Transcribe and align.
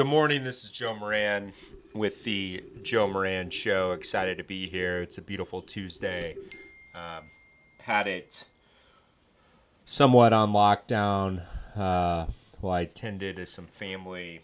Good 0.00 0.06
morning. 0.06 0.44
This 0.44 0.62
is 0.62 0.70
Joe 0.70 0.94
Moran 0.94 1.52
with 1.92 2.22
the 2.22 2.62
Joe 2.82 3.08
Moran 3.08 3.50
Show. 3.50 3.90
Excited 3.90 4.38
to 4.38 4.44
be 4.44 4.68
here. 4.68 5.02
It's 5.02 5.18
a 5.18 5.22
beautiful 5.22 5.60
Tuesday. 5.60 6.36
Um, 6.94 7.24
had 7.80 8.06
it 8.06 8.46
somewhat 9.86 10.32
on 10.32 10.52
lockdown. 10.52 11.42
Uh, 11.74 12.26
well, 12.62 12.74
I 12.74 12.84
tended 12.84 13.34
to 13.36 13.46
some 13.46 13.66
family 13.66 14.42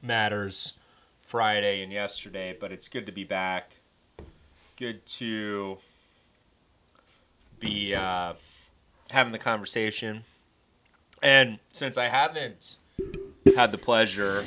matters 0.00 0.72
Friday 1.20 1.82
and 1.82 1.92
yesterday, 1.92 2.56
but 2.58 2.72
it's 2.72 2.88
good 2.88 3.04
to 3.04 3.12
be 3.12 3.24
back. 3.24 3.80
Good 4.78 5.04
to 5.18 5.76
be 7.60 7.94
uh, 7.94 8.32
having 9.10 9.32
the 9.32 9.38
conversation. 9.38 10.22
And 11.22 11.58
since 11.70 11.98
I 11.98 12.06
haven't 12.06 12.78
had 13.58 13.72
the 13.72 13.76
pleasure 13.76 14.44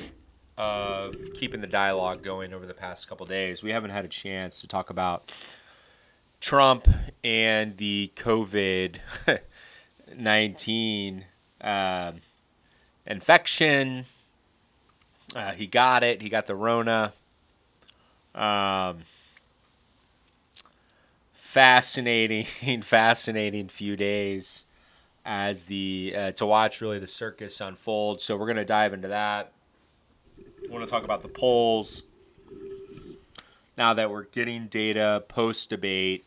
of 0.57 1.13
keeping 1.33 1.59
the 1.59 1.67
dialogue 1.67 2.23
going 2.23 2.53
over 2.53 2.65
the 2.65 2.73
past 2.73 3.09
couple 3.09 3.25
days. 3.25 3.61
We 3.61 3.71
haven't 3.71 3.89
had 3.89 4.05
a 4.05 4.07
chance 4.07 4.61
to 4.61 4.69
talk 4.69 4.89
about 4.89 5.33
Trump 6.39 6.87
and 7.21 7.75
the 7.75 8.09
COVID 8.15 9.01
19 10.15 11.25
um, 11.59 12.15
infection. 13.05 14.05
Uh, 15.35 15.51
he 15.51 15.67
got 15.67 16.03
it, 16.03 16.21
he 16.21 16.29
got 16.29 16.45
the 16.45 16.55
Rona. 16.55 17.11
Um, 18.33 18.99
fascinating, 21.33 22.45
fascinating 22.81 23.67
few 23.67 23.97
days 23.97 24.63
as 25.25 25.65
the 25.65 26.13
uh, 26.17 26.31
to 26.31 26.45
watch 26.45 26.81
really 26.81 26.99
the 26.99 27.07
circus 27.07 27.61
unfold. 27.61 28.21
So 28.21 28.35
we're 28.37 28.47
gonna 28.47 28.65
dive 28.65 28.93
into 28.93 29.07
that. 29.09 29.51
I 30.39 30.71
want 30.71 30.85
to 30.85 30.91
talk 30.91 31.03
about 31.03 31.21
the 31.21 31.27
polls. 31.27 32.03
Now 33.77 33.93
that 33.93 34.11
we're 34.11 34.25
getting 34.25 34.67
data 34.67 35.23
post 35.27 35.69
debate, 35.69 36.25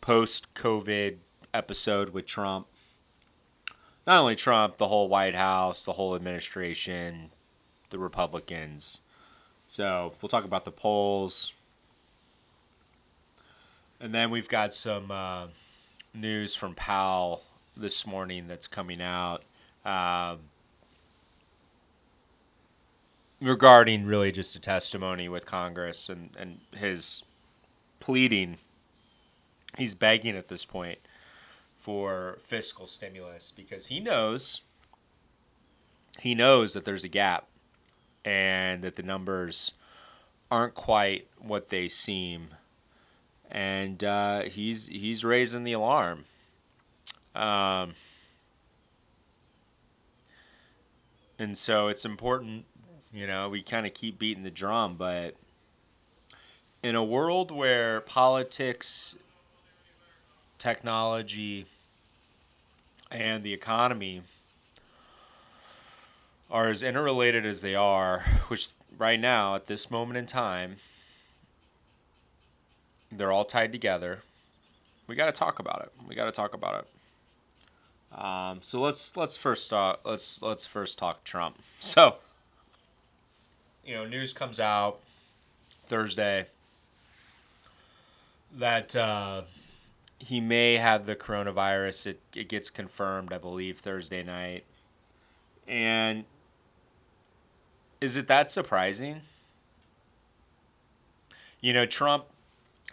post 0.00 0.52
COVID 0.54 1.18
episode 1.54 2.10
with 2.10 2.26
Trump. 2.26 2.66
Not 4.06 4.20
only 4.20 4.34
Trump, 4.34 4.78
the 4.78 4.88
whole 4.88 5.08
White 5.08 5.36
House, 5.36 5.84
the 5.84 5.92
whole 5.92 6.16
administration, 6.16 7.30
the 7.90 7.98
Republicans. 7.98 8.98
So 9.64 10.14
we'll 10.20 10.28
talk 10.28 10.44
about 10.44 10.64
the 10.64 10.72
polls. 10.72 11.52
And 14.00 14.12
then 14.12 14.30
we've 14.30 14.48
got 14.48 14.74
some 14.74 15.12
uh, 15.12 15.46
news 16.12 16.56
from 16.56 16.74
Powell 16.74 17.44
this 17.76 18.06
morning 18.06 18.48
that's 18.48 18.66
coming 18.66 19.00
out 19.00 19.42
um, 19.84 20.38
regarding 23.40 24.04
really 24.04 24.30
just 24.30 24.54
a 24.54 24.60
testimony 24.60 25.28
with 25.28 25.46
Congress 25.46 26.08
and, 26.08 26.30
and 26.38 26.60
his 26.76 27.24
pleading. 28.00 28.58
He's 29.78 29.94
begging 29.94 30.36
at 30.36 30.48
this 30.48 30.64
point 30.64 30.98
for 31.76 32.38
fiscal 32.40 32.86
stimulus 32.86 33.52
because 33.54 33.88
he 33.88 33.98
knows 33.98 34.62
he 36.20 36.34
knows 36.34 36.74
that 36.74 36.84
there's 36.84 37.04
a 37.04 37.08
gap 37.08 37.46
and 38.24 38.82
that 38.82 38.94
the 38.94 39.02
numbers 39.02 39.72
aren't 40.50 40.74
quite 40.74 41.26
what 41.38 41.70
they 41.70 41.88
seem 41.88 42.48
and 43.50 44.04
uh, 44.04 44.42
he's 44.42 44.86
he's 44.86 45.24
raising 45.24 45.64
the 45.64 45.72
alarm 45.72 46.24
um, 47.34 47.94
and 51.38 51.56
so 51.56 51.88
it's 51.88 52.04
important, 52.04 52.64
you 53.12 53.26
know, 53.26 53.48
we 53.48 53.62
kind 53.62 53.86
of 53.86 53.94
keep 53.94 54.18
beating 54.18 54.42
the 54.42 54.50
drum, 54.50 54.96
but 54.96 55.34
in 56.82 56.94
a 56.94 57.04
world 57.04 57.50
where 57.50 58.00
politics, 58.00 59.16
technology, 60.58 61.66
and 63.10 63.44
the 63.44 63.52
economy 63.52 64.22
are 66.50 66.68
as 66.68 66.82
interrelated 66.82 67.46
as 67.46 67.62
they 67.62 67.74
are, 67.74 68.20
which 68.48 68.68
right 68.98 69.18
now, 69.18 69.54
at 69.54 69.66
this 69.66 69.90
moment 69.90 70.18
in 70.18 70.26
time, 70.26 70.76
they're 73.10 73.32
all 73.32 73.44
tied 73.44 73.72
together. 73.72 74.20
We 75.06 75.14
got 75.14 75.26
to 75.26 75.32
talk 75.32 75.58
about 75.58 75.82
it. 75.82 75.92
We 76.08 76.14
got 76.14 76.26
to 76.26 76.32
talk 76.32 76.54
about 76.54 76.80
it. 76.80 76.91
Um, 78.16 78.60
so 78.60 78.80
let's 78.80 79.16
let's 79.16 79.36
first 79.36 79.70
talk 79.70 80.00
let's 80.04 80.42
let's 80.42 80.66
first 80.66 80.98
talk 80.98 81.24
Trump. 81.24 81.58
So, 81.80 82.16
you 83.84 83.94
know, 83.94 84.06
news 84.06 84.32
comes 84.32 84.60
out 84.60 85.00
Thursday 85.86 86.46
that 88.54 88.94
uh, 88.94 89.42
he 90.18 90.40
may 90.40 90.74
have 90.74 91.06
the 91.06 91.16
coronavirus. 91.16 92.08
It 92.08 92.20
it 92.36 92.48
gets 92.48 92.70
confirmed, 92.70 93.32
I 93.32 93.38
believe, 93.38 93.78
Thursday 93.78 94.22
night. 94.22 94.64
And 95.66 96.24
is 98.00 98.16
it 98.16 98.26
that 98.26 98.50
surprising? 98.50 99.22
You 101.60 101.72
know, 101.72 101.86
Trump 101.86 102.26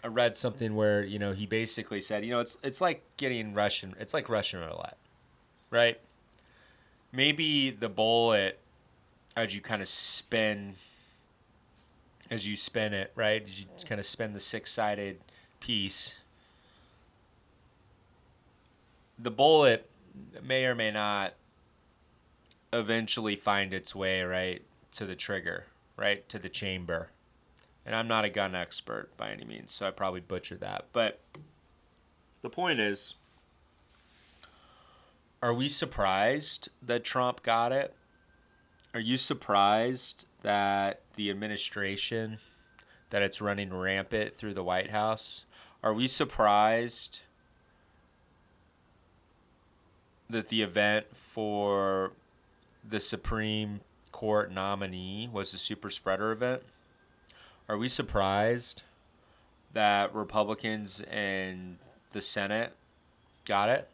I 0.02 0.06
read 0.06 0.36
something 0.36 0.74
where, 0.76 1.04
you 1.04 1.18
know, 1.18 1.32
he 1.32 1.44
basically 1.44 2.00
said, 2.00 2.24
you 2.24 2.30
know, 2.30 2.40
it's 2.40 2.56
it's 2.62 2.80
like 2.80 3.02
getting 3.18 3.52
Russian 3.52 3.94
it's 4.00 4.14
like 4.14 4.30
Russian 4.30 4.60
roulette 4.60 4.96
right? 5.70 6.00
Maybe 7.12 7.70
the 7.70 7.88
bullet 7.88 8.58
as 9.36 9.54
you 9.54 9.60
kind 9.60 9.80
of 9.80 9.88
spin 9.88 10.74
as 12.30 12.46
you 12.46 12.56
spin 12.56 12.94
it, 12.94 13.12
right? 13.16 13.42
As 13.42 13.60
you 13.60 13.66
kind 13.86 13.98
of 13.98 14.06
spin 14.06 14.32
the 14.32 14.40
six-sided 14.40 15.18
piece. 15.58 16.22
The 19.18 19.32
bullet 19.32 19.90
may 20.42 20.64
or 20.64 20.74
may 20.74 20.92
not 20.92 21.34
eventually 22.72 23.34
find 23.34 23.74
its 23.74 23.96
way 23.96 24.22
right 24.22 24.62
to 24.92 25.06
the 25.06 25.16
trigger, 25.16 25.66
right 25.96 26.28
to 26.28 26.38
the 26.38 26.48
chamber. 26.48 27.10
And 27.84 27.96
I'm 27.96 28.06
not 28.06 28.24
a 28.24 28.30
gun 28.30 28.54
expert 28.54 29.16
by 29.16 29.30
any 29.30 29.44
means, 29.44 29.72
so 29.72 29.88
I 29.88 29.90
probably 29.90 30.20
butchered 30.20 30.60
that. 30.60 30.86
But 30.92 31.20
the 32.42 32.50
point 32.50 32.78
is 32.78 33.14
are 35.42 35.54
we 35.54 35.68
surprised 35.68 36.68
that 36.82 37.04
Trump 37.04 37.42
got 37.42 37.72
it? 37.72 37.94
Are 38.92 39.00
you 39.00 39.16
surprised 39.16 40.26
that 40.42 41.00
the 41.16 41.30
administration 41.30 42.38
that 43.10 43.22
it's 43.22 43.40
running 43.40 43.72
rampant 43.72 44.34
through 44.34 44.54
the 44.54 44.62
White 44.62 44.90
House? 44.90 45.46
Are 45.82 45.94
we 45.94 46.06
surprised 46.06 47.20
that 50.28 50.48
the 50.48 50.62
event 50.62 51.16
for 51.16 52.12
the 52.86 53.00
Supreme 53.00 53.80
Court 54.12 54.52
nominee 54.52 55.28
was 55.32 55.54
a 55.54 55.58
super 55.58 55.88
spreader 55.88 56.32
event? 56.32 56.62
Are 57.68 57.78
we 57.78 57.88
surprised 57.88 58.82
that 59.72 60.14
Republicans 60.14 61.00
in 61.00 61.78
the 62.12 62.20
Senate 62.20 62.74
got 63.46 63.68
it? 63.70 63.88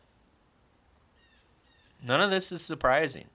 None 2.04 2.20
of 2.20 2.30
this 2.30 2.50
is 2.52 2.62
surprising. 2.62 3.26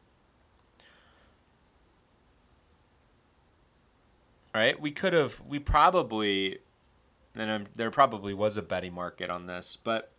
Right? 4.54 4.80
We 4.80 4.92
could 4.92 5.14
have, 5.14 5.42
we 5.48 5.60
probably, 5.60 6.60
and 7.36 7.68
there 7.76 7.92
probably 7.92 8.34
was 8.34 8.58
a 8.58 8.62
betting 8.62 8.94
market 8.94 9.30
on 9.30 9.48
this, 9.48 9.78
but 9.82 10.12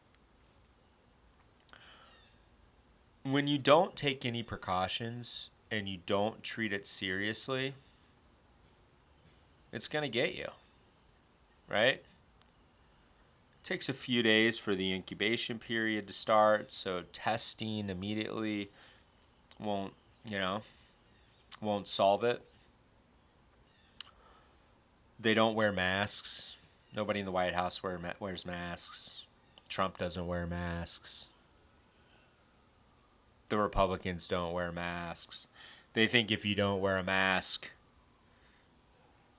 when 3.22 3.46
you 3.46 3.58
don't 3.58 3.94
take 3.94 4.24
any 4.24 4.42
precautions 4.42 5.50
and 5.70 5.88
you 5.88 5.98
don't 6.06 6.42
treat 6.42 6.72
it 6.72 6.86
seriously, 6.86 7.74
it's 9.72 9.88
going 9.88 10.02
to 10.02 10.10
get 10.10 10.34
you. 10.34 10.48
Right? 11.68 12.02
Takes 13.62 13.88
a 13.88 13.92
few 13.92 14.22
days 14.22 14.58
for 14.58 14.74
the 14.74 14.92
incubation 14.92 15.58
period 15.58 16.06
to 16.06 16.12
start, 16.12 16.72
so 16.72 17.02
testing 17.12 17.88
immediately 17.88 18.70
won't, 19.58 19.92
you 20.28 20.38
know, 20.38 20.62
won't 21.60 21.86
solve 21.86 22.24
it. 22.24 22.42
They 25.18 25.34
don't 25.34 25.54
wear 25.54 25.72
masks. 25.72 26.56
Nobody 26.94 27.20
in 27.20 27.26
the 27.26 27.32
White 27.32 27.54
House 27.54 27.82
wear, 27.82 27.98
wears 28.18 28.44
masks. 28.44 29.24
Trump 29.68 29.96
doesn't 29.96 30.26
wear 30.26 30.46
masks. 30.46 31.28
The 33.48 33.58
Republicans 33.58 34.26
don't 34.26 34.52
wear 34.52 34.72
masks. 34.72 35.46
They 35.94 36.06
think 36.06 36.30
if 36.30 36.44
you 36.44 36.54
don't 36.54 36.80
wear 36.80 36.96
a 36.96 37.04
mask, 37.04 37.70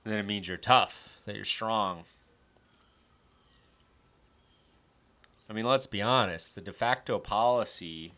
then 0.04 0.18
it 0.18 0.26
means 0.26 0.48
you're 0.48 0.56
tough, 0.56 1.20
that 1.26 1.36
you're 1.36 1.44
strong. 1.44 2.04
I 5.48 5.52
mean, 5.52 5.66
let's 5.66 5.86
be 5.86 6.00
honest. 6.00 6.54
The 6.54 6.60
de 6.60 6.72
facto 6.72 7.18
policy 7.18 8.12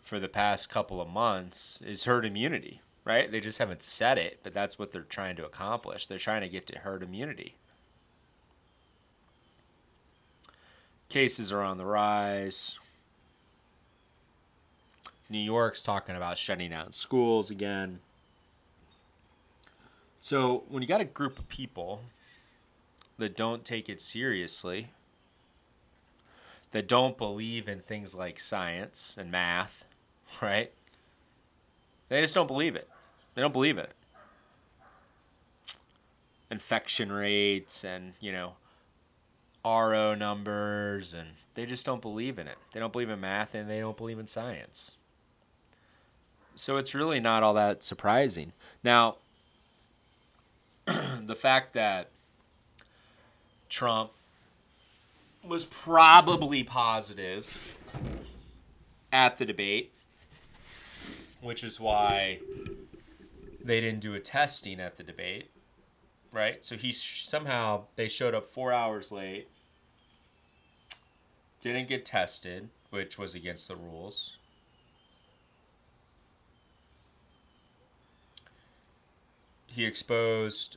for 0.00 0.20
the 0.20 0.28
past 0.28 0.70
couple 0.70 1.00
of 1.00 1.08
months 1.08 1.80
is 1.80 2.04
herd 2.04 2.24
immunity, 2.24 2.80
right? 3.04 3.30
They 3.30 3.40
just 3.40 3.58
haven't 3.58 3.82
said 3.82 4.18
it, 4.18 4.40
but 4.42 4.52
that's 4.52 4.78
what 4.78 4.92
they're 4.92 5.02
trying 5.02 5.36
to 5.36 5.46
accomplish. 5.46 6.06
They're 6.06 6.18
trying 6.18 6.42
to 6.42 6.48
get 6.48 6.66
to 6.66 6.78
herd 6.78 7.02
immunity. 7.02 7.56
Cases 11.08 11.52
are 11.52 11.62
on 11.62 11.78
the 11.78 11.86
rise. 11.86 12.78
New 15.30 15.38
York's 15.38 15.82
talking 15.82 16.16
about 16.16 16.38
shutting 16.38 16.70
down 16.70 16.92
schools 16.92 17.50
again. 17.50 18.00
So, 20.20 20.64
when 20.68 20.82
you 20.82 20.88
got 20.88 21.00
a 21.00 21.06
group 21.06 21.38
of 21.38 21.48
people 21.48 22.02
that 23.18 23.36
don't 23.36 23.64
take 23.64 23.88
it 23.88 24.00
seriously, 24.00 24.88
that 26.72 26.88
don't 26.88 27.16
believe 27.16 27.68
in 27.68 27.80
things 27.80 28.16
like 28.16 28.38
science 28.38 29.16
and 29.18 29.30
math, 29.30 29.86
right? 30.42 30.72
They 32.08 32.20
just 32.20 32.34
don't 32.34 32.48
believe 32.48 32.76
it. 32.76 32.88
They 33.34 33.42
don't 33.42 33.52
believe 33.52 33.78
in 33.78 33.84
it. 33.84 33.94
Infection 36.50 37.10
rates 37.10 37.84
and, 37.84 38.12
you 38.20 38.32
know, 38.32 38.54
RO 39.64 40.14
numbers, 40.14 41.14
and 41.14 41.28
they 41.54 41.64
just 41.64 41.86
don't 41.86 42.02
believe 42.02 42.38
in 42.38 42.46
it. 42.46 42.58
They 42.72 42.80
don't 42.80 42.92
believe 42.92 43.08
in 43.08 43.20
math 43.20 43.54
and 43.54 43.68
they 43.68 43.80
don't 43.80 43.96
believe 43.96 44.18
in 44.18 44.26
science. 44.26 44.98
So 46.54 46.76
it's 46.76 46.94
really 46.94 47.18
not 47.18 47.42
all 47.42 47.54
that 47.54 47.82
surprising. 47.82 48.52
Now, 48.82 49.16
the 50.86 51.34
fact 51.34 51.72
that 51.72 52.10
Trump 53.68 54.10
was 55.42 55.64
probably 55.64 56.64
positive 56.64 57.78
at 59.12 59.36
the 59.36 59.44
debate, 59.44 59.92
which 61.40 61.62
is 61.62 61.78
why 61.78 62.38
they 63.62 63.80
didn't 63.80 64.00
do 64.00 64.14
a 64.14 64.20
testing 64.20 64.80
at 64.80 64.96
the 64.96 65.02
debate, 65.02 65.50
right? 66.32 66.64
So 66.64 66.76
he 66.76 66.92
somehow 66.92 67.84
they 67.96 68.08
showed 68.08 68.34
up 68.34 68.46
four 68.46 68.72
hours 68.72 69.10
late 69.12 69.48
didn't 71.64 71.88
get 71.88 72.04
tested, 72.04 72.68
which 72.90 73.18
was 73.18 73.34
against 73.34 73.68
the 73.68 73.74
rules. 73.74 74.36
He 79.66 79.86
exposed 79.86 80.76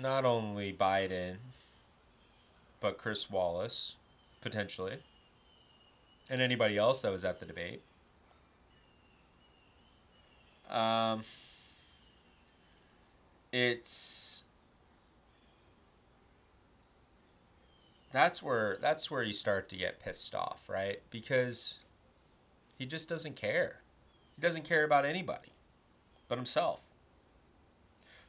not 0.00 0.24
only 0.24 0.72
Biden, 0.72 1.38
but 2.82 2.98
Chris 2.98 3.30
Wallace, 3.30 3.96
potentially, 4.42 4.98
and 6.28 6.42
anybody 6.42 6.76
else 6.76 7.00
that 7.02 7.12
was 7.12 7.24
at 7.24 7.40
the 7.40 7.46
debate. 7.46 7.80
Um, 10.68 11.22
it's 13.52 14.44
that's 18.10 18.42
where 18.42 18.78
that's 18.80 19.10
where 19.10 19.22
you 19.22 19.32
start 19.32 19.68
to 19.70 19.76
get 19.76 20.00
pissed 20.00 20.34
off, 20.34 20.68
right? 20.68 21.00
Because 21.10 21.78
he 22.78 22.84
just 22.84 23.08
doesn't 23.08 23.36
care. 23.36 23.80
He 24.36 24.42
doesn't 24.42 24.64
care 24.64 24.84
about 24.84 25.04
anybody 25.04 25.52
but 26.28 26.38
himself. 26.38 26.84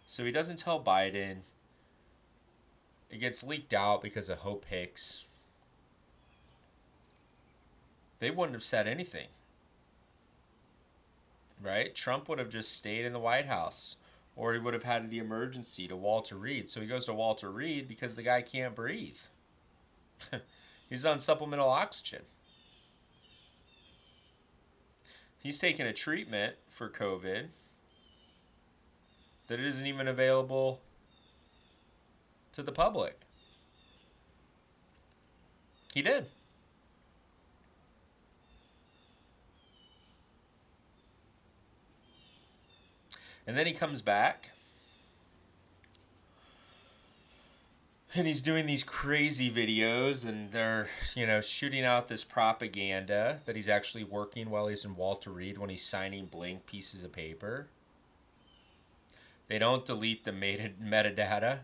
So 0.05 0.25
he 0.25 0.31
doesn't 0.33 0.59
tell 0.59 0.83
Biden. 0.83 1.37
It 3.13 3.19
gets 3.19 3.43
leaked 3.43 3.75
out 3.75 4.01
because 4.01 4.27
of 4.27 4.39
Hope 4.39 4.65
Hicks. 4.65 5.25
They 8.17 8.31
wouldn't 8.31 8.55
have 8.55 8.63
said 8.63 8.87
anything. 8.87 9.27
Right? 11.61 11.93
Trump 11.93 12.27
would 12.27 12.39
have 12.39 12.49
just 12.49 12.75
stayed 12.75 13.05
in 13.05 13.13
the 13.13 13.19
White 13.19 13.45
House. 13.45 13.97
Or 14.35 14.53
he 14.53 14.59
would 14.59 14.73
have 14.73 14.81
had 14.81 15.11
the 15.11 15.19
emergency 15.19 15.87
to 15.89 15.95
Walter 15.95 16.35
Reed. 16.35 16.71
So 16.71 16.81
he 16.81 16.87
goes 16.87 17.05
to 17.05 17.13
Walter 17.13 17.51
Reed 17.51 17.87
because 17.87 18.15
the 18.15 18.23
guy 18.23 18.41
can't 18.41 18.73
breathe. 18.73 19.19
He's 20.89 21.05
on 21.05 21.19
supplemental 21.19 21.69
oxygen. 21.69 22.23
He's 25.37 25.59
taking 25.59 25.85
a 25.85 25.93
treatment 25.93 26.55
for 26.67 26.89
COVID 26.89 27.49
that 29.45 29.59
isn't 29.59 29.85
even 29.85 30.07
available 30.07 30.81
to 32.53 32.63
the 32.63 32.71
public. 32.71 33.19
He 35.93 36.01
did. 36.01 36.27
And 43.45 43.57
then 43.57 43.67
he 43.67 43.73
comes 43.73 44.01
back 44.01 44.51
and 48.15 48.27
he's 48.27 48.41
doing 48.41 48.65
these 48.65 48.83
crazy 48.83 49.51
videos 49.51 50.27
and 50.27 50.51
they're 50.51 50.87
you 51.15 51.25
know 51.25 51.41
shooting 51.41 51.83
out 51.83 52.07
this 52.07 52.23
propaganda 52.23 53.41
that 53.45 53.55
he's 53.55 53.67
actually 53.67 54.03
working 54.03 54.49
while 54.49 54.67
he's 54.67 54.85
in 54.85 54.95
walter 54.95 55.29
reed 55.29 55.57
when 55.57 55.69
he's 55.69 55.83
signing 55.83 56.25
blank 56.25 56.65
pieces 56.65 57.03
of 57.03 57.11
paper 57.11 57.67
they 59.47 59.57
don't 59.57 59.85
delete 59.85 60.23
the 60.23 60.31
meta- 60.31 60.71
metadata 60.81 61.59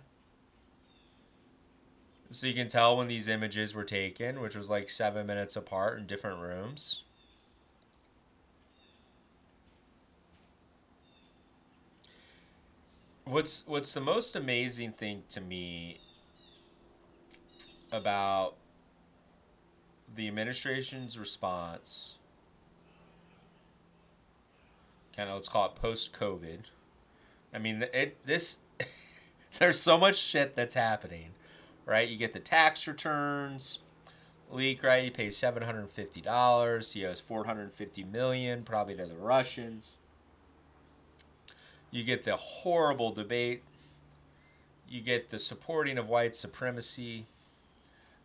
so 2.31 2.47
you 2.47 2.53
can 2.53 2.67
tell 2.67 2.97
when 2.97 3.07
these 3.07 3.27
images 3.27 3.73
were 3.73 3.83
taken 3.83 4.41
which 4.41 4.55
was 4.55 4.69
like 4.69 4.89
seven 4.89 5.25
minutes 5.25 5.55
apart 5.55 5.99
in 5.99 6.05
different 6.05 6.39
rooms. 6.39 7.03
What's 13.25 13.63
what's 13.67 13.93
the 13.93 14.01
most 14.01 14.35
amazing 14.35 14.93
thing 14.93 15.23
to 15.29 15.39
me 15.39 15.99
about 17.91 18.55
the 20.15 20.27
administration's 20.27 21.19
response, 21.19 22.15
kind 25.15 25.29
of 25.29 25.35
let's 25.35 25.47
call 25.47 25.67
it 25.67 25.75
post 25.75 26.13
COVID. 26.13 26.61
I 27.53 27.59
mean, 27.59 27.85
it 27.93 28.17
this 28.25 28.59
there's 29.59 29.79
so 29.79 29.97
much 29.97 30.17
shit 30.17 30.55
that's 30.55 30.75
happening, 30.75 31.31
right? 31.89 32.07
You 32.07 32.17
get 32.17 32.33
the 32.33 32.39
tax 32.39 32.87
returns 32.87 33.79
leak, 34.51 34.83
right? 34.83 35.03
You 35.03 35.11
pay 35.11 35.29
seven 35.29 35.63
hundred 35.63 35.81
and 35.81 35.89
fifty 35.89 36.21
dollars. 36.21 36.93
He 36.93 37.05
owes 37.05 37.19
four 37.19 37.45
hundred 37.45 37.63
and 37.63 37.73
fifty 37.73 38.03
million, 38.03 38.63
probably 38.63 38.95
to 38.95 39.05
the 39.05 39.15
Russians. 39.15 39.95
You 41.91 42.03
get 42.03 42.23
the 42.23 42.35
horrible 42.35 43.11
debate. 43.11 43.63
You 44.87 45.01
get 45.01 45.29
the 45.29 45.39
supporting 45.39 45.97
of 45.97 46.07
white 46.07 46.35
supremacy 46.35 47.25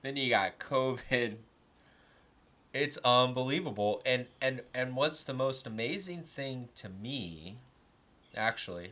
then 0.04 0.16
you 0.16 0.28
got 0.28 0.58
COVID. 0.58 1.36
It's 2.74 2.98
unbelievable. 2.98 4.02
And 4.04 4.26
and 4.40 4.60
and 4.74 4.94
what's 4.94 5.24
the 5.24 5.32
most 5.32 5.66
amazing 5.66 6.22
thing 6.22 6.68
to 6.76 6.90
me 6.90 7.56
actually 8.36 8.90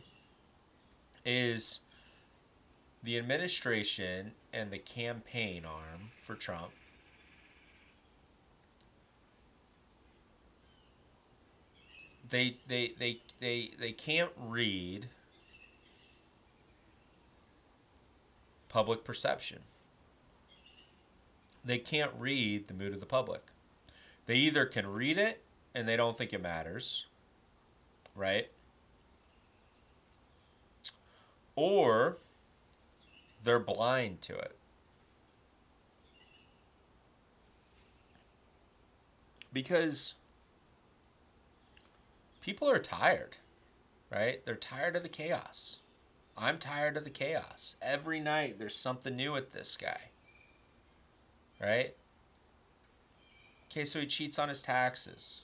is 1.23 1.81
the 3.03 3.17
administration 3.17 4.31
and 4.53 4.71
the 4.71 4.77
campaign 4.77 5.63
arm 5.65 6.11
for 6.19 6.35
Trump 6.35 6.71
they 12.29 12.55
they 12.67 12.91
they 12.97 13.19
they, 13.39 13.71
they 13.79 13.91
can't 13.91 14.31
read 14.37 15.07
public 18.69 19.03
perception 19.03 19.59
they 21.65 21.77
can't 21.77 22.11
read 22.17 22.67
the 22.67 22.73
mood 22.73 22.93
of 22.93 22.99
the 22.99 23.05
public. 23.05 23.41
They 24.25 24.35
either 24.35 24.65
can 24.65 24.87
read 24.87 25.17
it 25.17 25.41
and 25.73 25.87
they 25.87 25.97
don't 25.97 26.17
think 26.17 26.33
it 26.33 26.41
matters, 26.41 27.05
right? 28.15 28.49
Or 31.55 32.17
they're 33.43 33.59
blind 33.59 34.21
to 34.23 34.35
it. 34.37 34.55
Because 39.51 40.15
people 42.41 42.69
are 42.69 42.79
tired, 42.79 43.37
right? 44.11 44.43
They're 44.45 44.55
tired 44.55 44.95
of 44.95 45.03
the 45.03 45.09
chaos. 45.09 45.77
I'm 46.35 46.57
tired 46.57 46.97
of 46.97 47.03
the 47.03 47.11
chaos. 47.11 47.75
Every 47.81 48.19
night 48.19 48.57
there's 48.57 48.75
something 48.75 49.15
new 49.15 49.33
with 49.33 49.53
this 49.53 49.77
guy 49.77 50.09
right? 51.63 51.93
Okay, 53.71 53.85
so 53.85 53.99
he 53.99 54.05
cheats 54.05 54.37
on 54.37 54.49
his 54.49 54.61
taxes. 54.61 55.43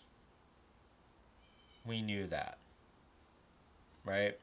We 1.85 2.01
knew 2.01 2.27
that. 2.27 2.57
Right? 4.05 4.37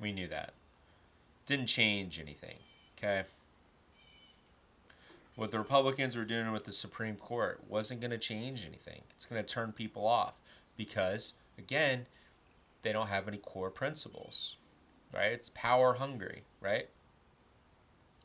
We 0.00 0.12
knew 0.12 0.26
that. 0.28 0.52
Didn't 1.46 1.66
change 1.66 2.20
anything. 2.20 2.56
Okay? 2.98 3.24
what 5.34 5.50
the 5.50 5.58
Republicans 5.58 6.16
were 6.16 6.24
doing 6.24 6.52
with 6.52 6.64
the 6.64 6.72
Supreme 6.72 7.16
Court 7.16 7.60
wasn't 7.68 8.00
going 8.00 8.10
to 8.10 8.18
change 8.18 8.66
anything. 8.66 9.02
It's 9.10 9.26
going 9.26 9.42
to 9.42 9.54
turn 9.54 9.72
people 9.72 10.06
off 10.06 10.36
because, 10.76 11.34
again, 11.58 12.06
they 12.82 12.92
don't 12.92 13.08
have 13.08 13.28
any 13.28 13.38
core 13.38 13.70
principles, 13.70 14.56
right? 15.12 15.32
It's 15.32 15.50
power 15.50 15.94
hungry, 15.94 16.42
right? 16.60 16.88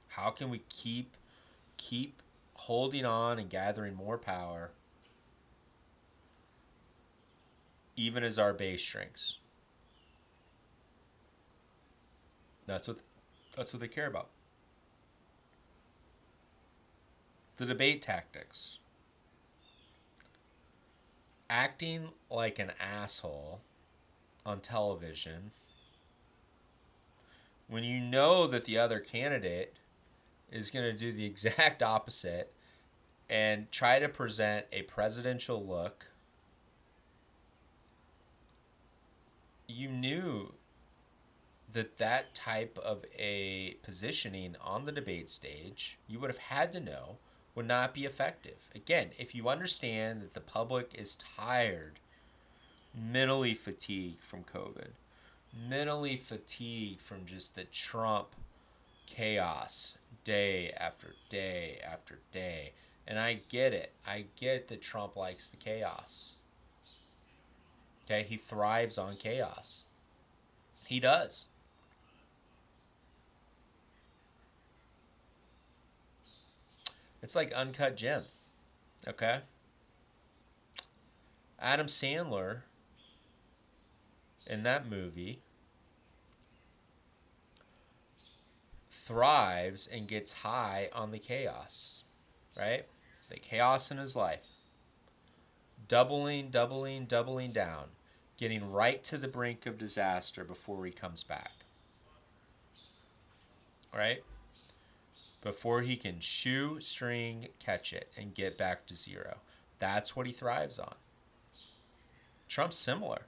How 0.09 0.31
can 0.31 0.50
we 0.50 0.62
keep 0.69 1.15
keep 1.77 2.21
holding 2.55 3.05
on 3.05 3.38
and 3.38 3.50
gathering 3.50 3.93
more 3.93 4.17
power 4.17 4.71
even 7.95 8.24
as 8.24 8.38
our 8.38 8.51
base 8.51 8.81
shrinks? 8.81 9.38
That's 12.65 12.88
what 12.88 12.97
that's 13.57 13.73
what 13.73 13.81
they 13.81 13.87
care 13.87 14.07
about. 14.07 14.29
The 17.57 17.65
debate 17.65 18.03
tactics. 18.03 18.77
Acting 21.49 22.09
like 22.29 22.59
an 22.59 22.71
asshole 22.79 23.61
on 24.45 24.59
television 24.59 25.51
when 27.67 27.83
you 27.83 27.99
know 27.99 28.47
that 28.47 28.65
the 28.65 28.77
other 28.77 28.99
candidate 28.99 29.73
is 30.51 30.71
going 30.71 30.85
to 30.85 30.97
do 30.97 31.11
the 31.11 31.25
exact 31.25 31.83
opposite 31.83 32.53
and 33.29 33.69
try 33.71 33.99
to 33.99 34.07
present 34.07 34.65
a 34.71 34.83
presidential 34.83 35.65
look, 35.65 36.05
you 39.67 39.89
knew 39.89 40.53
that 41.71 41.97
that 41.97 42.33
type 42.33 42.77
of 42.83 43.05
a 43.17 43.77
positioning 43.83 44.55
on 44.63 44.86
the 44.86 44.91
debate 44.91 45.29
stage, 45.29 45.97
you 46.07 46.19
would 46.19 46.29
have 46.29 46.38
had 46.38 46.71
to 46.74 46.79
know 46.79 47.17
would 47.55 47.67
not 47.67 47.93
be 47.93 48.05
effective. 48.05 48.69
Again, 48.75 49.09
if 49.17 49.33
you 49.33 49.50
understand 49.50 50.21
that 50.21 50.33
the 50.33 50.39
public 50.39 50.91
is 50.93 51.15
tired, 51.15 51.93
mentally 52.95 53.53
fatigued 53.53 54.24
from 54.24 54.43
COVID, 54.43 54.89
mentally 55.67 56.17
fatigued 56.17 57.01
from 57.01 57.25
just 57.25 57.55
the 57.55 57.63
Trump 57.63 58.27
chaos 59.07 59.97
day 60.24 60.71
after 60.77 61.15
day 61.29 61.79
after 61.83 62.19
day. 62.31 62.74
And 63.07 63.17
I 63.17 63.39
get 63.50 63.74
it. 63.74 63.93
I 64.05 64.25
get 64.36 64.67
that 64.67 64.81
Trump 64.81 65.15
likes 65.15 65.50
the 65.50 65.57
chaos. 65.57 66.36
Okay, 68.05 68.24
he 68.24 68.36
thrives 68.36 68.97
on 68.97 69.15
chaos. 69.15 69.83
He 70.86 71.00
does. 71.00 71.47
It's 77.27 77.36
like 77.36 77.51
Uncut 77.51 77.98
Gem. 77.98 78.24
Okay? 79.05 79.39
Adam 81.60 81.88
Sandler 81.88 82.60
in 84.46 84.63
that 84.63 84.89
movie 84.89 85.39
thrives 88.89 89.88
and 89.88 90.07
gets 90.07 90.41
high 90.41 90.88
on 90.96 91.12
the 91.12 91.19
chaos, 91.19 92.05
right? 92.57 92.86
The 93.27 93.36
chaos 93.36 93.91
in 93.91 93.98
his 93.98 94.15
life. 94.15 94.46
Doubling, 95.89 96.48
doubling, 96.48 97.07
doubling 97.07 97.51
down, 97.51 97.88
getting 98.38 98.72
right 98.72 99.03
to 99.03 99.17
the 99.17 99.27
brink 99.27 99.65
of 99.65 99.77
disaster 99.77 100.46
before 100.46 100.86
he 100.86 100.93
comes 100.93 101.24
back. 101.24 101.51
Right? 103.93 104.24
Before 105.47 105.81
he 105.81 105.95
can 105.95 106.19
shoe, 106.19 106.81
string, 106.81 107.47
catch 107.57 107.93
it, 107.93 108.11
and 108.17 108.35
get 108.35 108.57
back 108.57 108.85
to 108.87 108.93
zero. 108.93 109.37
That's 109.79 110.13
what 110.13 110.27
he 110.27 110.33
thrives 110.33 110.77
on. 110.77 110.95
Trump's 112.49 112.75
similar. 112.75 113.21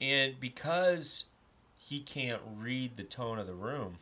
And 0.00 0.40
because 0.40 1.26
he 1.78 2.00
can't 2.00 2.40
read 2.56 2.96
the 2.96 3.02
tone 3.02 3.38
of 3.38 3.46
the 3.46 3.52
room. 3.52 3.96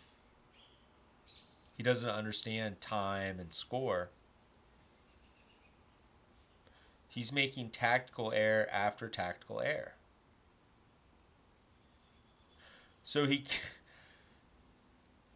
He 1.76 1.82
doesn't 1.82 2.08
understand 2.08 2.80
time 2.80 3.40
and 3.40 3.52
score. 3.52 4.10
He's 7.08 7.32
making 7.32 7.70
tactical 7.70 8.32
error 8.32 8.68
after 8.72 9.08
tactical 9.08 9.60
error. 9.60 9.94
So 13.02 13.26
he 13.26 13.44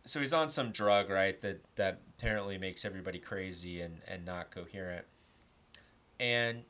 so 0.09 0.21
he's 0.21 0.33
on 0.33 0.49
some 0.49 0.71
drug, 0.71 1.11
right, 1.11 1.39
that 1.43 1.61
that 1.77 2.01
apparently 2.19 2.57
makes 2.57 2.87
everybody 2.87 3.19
crazy 3.19 3.83
and 3.83 3.99
and 4.09 4.25
not 4.25 4.51
coherent. 4.51 5.05
And 6.19 6.63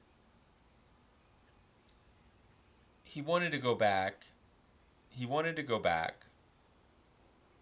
he 3.05 3.23
wanted 3.23 3.53
to 3.53 3.59
go 3.59 3.77
back 3.77 4.27
he 5.11 5.25
wanted 5.25 5.55
to 5.57 5.63
go 5.63 5.79
back 5.79 6.27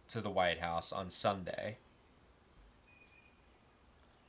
to 0.08 0.22
the 0.22 0.30
White 0.30 0.60
House 0.60 0.92
on 0.92 1.10
Sunday. 1.10 1.76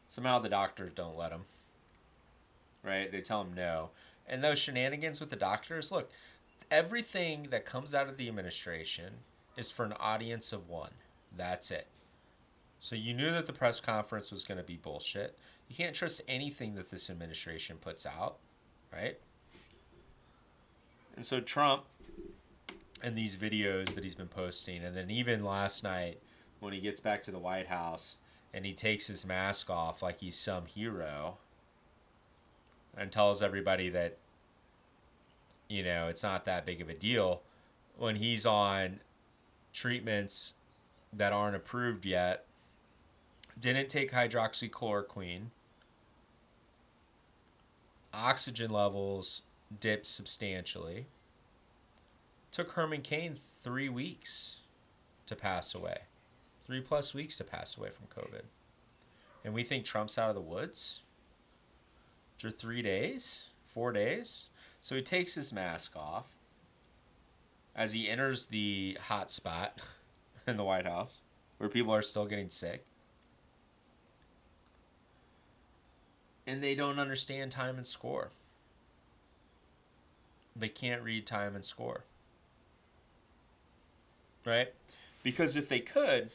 Somehow 0.09 0.39
the 0.39 0.49
doctors 0.49 0.91
don't 0.91 1.17
let 1.17 1.31
him. 1.31 1.41
Right? 2.83 3.09
They 3.09 3.21
tell 3.21 3.41
him 3.41 3.53
no. 3.55 3.91
And 4.27 4.43
those 4.43 4.59
shenanigans 4.59 5.21
with 5.21 5.29
the 5.29 5.35
doctors 5.37 5.93
look, 5.93 6.11
everything 6.69 7.43
that 7.51 7.65
comes 7.65 7.95
out 7.95 8.09
of 8.09 8.17
the 8.17 8.27
administration 8.27 9.13
is 9.55 9.71
for 9.71 9.85
an 9.85 9.93
audience 9.93 10.51
of 10.51 10.67
one. 10.67 10.91
That's 11.35 11.71
it. 11.71 11.87
So 12.79 12.95
you 12.95 13.13
knew 13.13 13.31
that 13.31 13.47
the 13.47 13.53
press 13.53 13.79
conference 13.79 14.31
was 14.31 14.43
going 14.43 14.59
to 14.59 14.63
be 14.63 14.77
bullshit. 14.77 15.37
You 15.69 15.75
can't 15.75 15.95
trust 15.95 16.21
anything 16.27 16.75
that 16.75 16.89
this 16.89 17.09
administration 17.09 17.77
puts 17.81 18.05
out, 18.05 18.37
right? 18.93 19.17
And 21.15 21.25
so 21.25 21.39
Trump 21.39 21.83
and 23.03 23.15
these 23.15 23.35
videos 23.37 23.95
that 23.95 24.03
he's 24.03 24.15
been 24.15 24.27
posting. 24.27 24.83
And 24.83 24.95
then 24.95 25.09
even 25.09 25.43
last 25.43 25.83
night, 25.83 26.19
when 26.59 26.73
he 26.73 26.79
gets 26.79 26.99
back 26.99 27.23
to 27.23 27.31
the 27.31 27.39
White 27.39 27.67
House 27.67 28.17
and 28.53 28.65
he 28.65 28.73
takes 28.73 29.07
his 29.07 29.25
mask 29.25 29.69
off 29.69 30.01
like 30.01 30.19
he's 30.19 30.37
some 30.37 30.65
hero 30.65 31.37
and 32.97 33.11
tells 33.11 33.43
everybody 33.43 33.89
that, 33.89 34.17
you 35.67 35.83
know, 35.83 36.07
it's 36.07 36.23
not 36.23 36.45
that 36.45 36.65
big 36.65 36.81
of 36.81 36.89
a 36.89 36.93
deal 36.93 37.41
when 37.97 38.15
he's 38.15 38.45
on 38.45 38.99
treatments 39.73 40.53
that 41.13 41.33
aren't 41.33 41.55
approved 41.55 42.05
yet, 42.05 42.45
didn't 43.59 43.89
take 43.89 44.11
hydroxychloroquine, 44.11 45.47
oxygen 48.13 48.69
levels 48.71 49.41
dipped 49.79 50.05
substantially 50.05 51.05
Took 52.57 52.71
Herman 52.71 53.01
Cain 53.03 53.35
three 53.35 53.87
weeks 53.87 54.61
to 55.27 55.35
pass 55.35 55.75
away, 55.75 55.99
three 56.65 56.81
plus 56.81 57.13
weeks 57.13 57.37
to 57.37 57.43
pass 57.43 57.77
away 57.77 57.89
from 57.91 58.07
COVID. 58.07 58.45
And 59.45 59.53
we 59.53 59.61
think 59.61 59.85
Trump's 59.85 60.17
out 60.17 60.29
of 60.29 60.35
the 60.35 60.41
woods 60.41 61.01
after 62.35 62.49
three 62.49 62.81
days, 62.81 63.51
four 63.63 63.91
days. 63.91 64.47
So 64.81 64.95
he 64.95 65.01
takes 65.01 65.35
his 65.35 65.53
mask 65.53 65.95
off 65.95 66.35
as 67.75 67.93
he 67.93 68.09
enters 68.09 68.47
the 68.47 68.97
hot 69.03 69.29
spot 69.29 69.79
in 70.47 70.57
the 70.57 70.63
White 70.63 70.85
House 70.85 71.21
where 71.57 71.69
people 71.69 71.93
are 71.93 72.01
still 72.01 72.25
getting 72.25 72.49
sick. 72.49 72.85
And 76.45 76.63
they 76.63 76.75
don't 76.75 76.99
understand 76.99 77.51
time 77.51 77.75
and 77.75 77.85
score. 77.85 78.29
They 80.55 80.69
can't 80.69 81.03
read 81.03 81.25
time 81.25 81.55
and 81.55 81.65
score 81.65 82.03
right? 84.47 84.69
Because 85.21 85.57
if 85.57 85.67
they 85.67 85.81
could, 85.81 86.29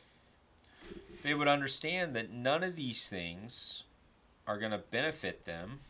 they 1.22 1.34
would 1.34 1.48
understand 1.48 2.14
that 2.14 2.30
none 2.30 2.62
of 2.62 2.76
these 2.76 3.08
things 3.08 3.84
are 4.46 4.58
going 4.58 4.70
to 4.70 4.78
benefit 4.78 5.46
them 5.46 5.80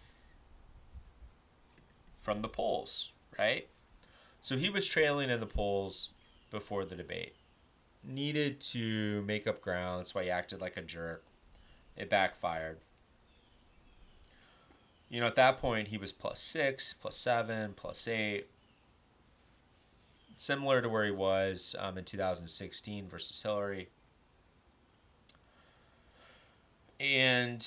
from 2.20 2.40
the 2.40 2.48
polls, 2.48 3.10
right? 3.38 3.66
So 4.40 4.56
he 4.56 4.70
was 4.70 4.86
trailing 4.86 5.30
in 5.30 5.40
the 5.40 5.46
polls 5.46 6.10
before 6.50 6.84
the 6.84 6.94
debate. 6.94 7.34
Needed 8.04 8.60
to 8.60 9.22
make 9.22 9.46
up 9.46 9.60
ground. 9.60 10.00
That's 10.00 10.14
why 10.14 10.24
he 10.24 10.30
acted 10.30 10.60
like 10.60 10.76
a 10.76 10.82
jerk. 10.82 11.22
It 11.96 12.10
backfired. 12.10 12.78
You 15.08 15.20
know, 15.20 15.26
at 15.26 15.34
that 15.36 15.58
point, 15.58 15.88
he 15.88 15.98
was 15.98 16.10
plus 16.10 16.40
six, 16.40 16.94
plus 16.94 17.16
seven, 17.16 17.74
plus 17.74 18.08
eight 18.08 18.48
similar 20.42 20.82
to 20.82 20.88
where 20.88 21.04
he 21.04 21.10
was 21.10 21.76
um, 21.78 21.96
in 21.96 22.04
2016 22.04 23.08
versus 23.08 23.40
Hillary. 23.42 23.88
And 26.98 27.66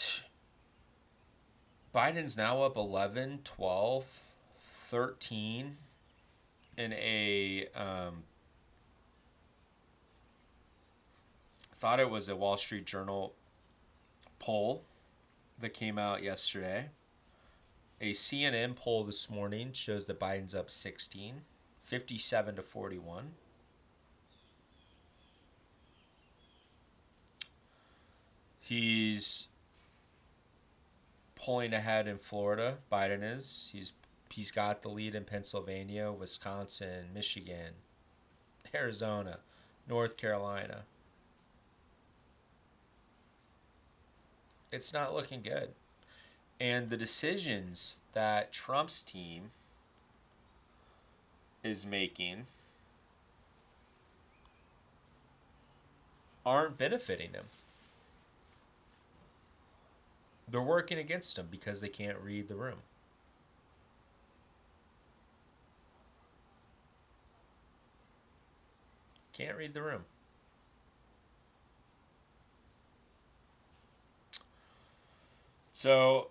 Biden's 1.94 2.38
now 2.38 2.62
up 2.62 2.76
11, 2.76 3.40
12, 3.44 4.22
13 4.58 5.78
in 6.78 6.94
a 6.94 7.68
um, 7.76 8.24
thought 11.86 12.00
it 12.00 12.10
was 12.10 12.28
a 12.28 12.36
Wall 12.36 12.58
Street 12.58 12.84
Journal 12.84 13.36
poll 14.40 14.82
that 15.60 15.72
came 15.76 16.00
out 16.00 16.24
yesterday. 16.24 16.90
A 18.02 18.10
CNN 18.10 18.76
poll 18.76 19.04
this 19.04 19.30
morning 19.30 19.72
shows 19.72 20.08
that 20.08 20.20
Biden's 20.20 20.56
up 20.56 20.72
16, 20.72 21.42
57 21.84 22.56
to 22.56 22.64
41. 22.64 23.34
He's 28.60 29.48
pulling 31.36 31.72
ahead 31.72 32.08
in 32.08 32.18
Florida. 32.18 32.80
Biden 32.92 33.22
is. 33.22 33.70
He's 33.72 33.94
he's 34.32 34.50
got 34.50 34.82
the 34.82 34.90
lead 34.90 35.14
in 35.14 35.24
Pennsylvania, 35.24 36.12
Wisconsin, 36.12 37.10
Michigan, 37.14 37.74
Arizona, 38.74 39.38
North 39.88 40.18
Carolina. 40.18 40.86
It's 44.72 44.94
not 44.94 45.14
looking 45.14 45.42
good. 45.42 45.70
And 46.60 46.90
the 46.90 46.98
decisions 46.98 48.02
that 48.14 48.52
Trump's 48.52 49.02
team 49.02 49.52
is 51.64 51.86
making 51.86 52.46
aren't 56.46 56.78
benefiting 56.78 57.32
him. 57.32 57.46
They're 60.48 60.62
working 60.62 61.00
against 61.00 61.38
him 61.38 61.48
because 61.50 61.82
they 61.82 61.90
can't 61.90 62.20
read 62.20 62.48
the 62.48 62.56
room. 62.56 62.80
Can't 69.34 69.58
read 69.58 69.74
the 69.74 69.82
room. 69.82 70.06
So 75.76 76.30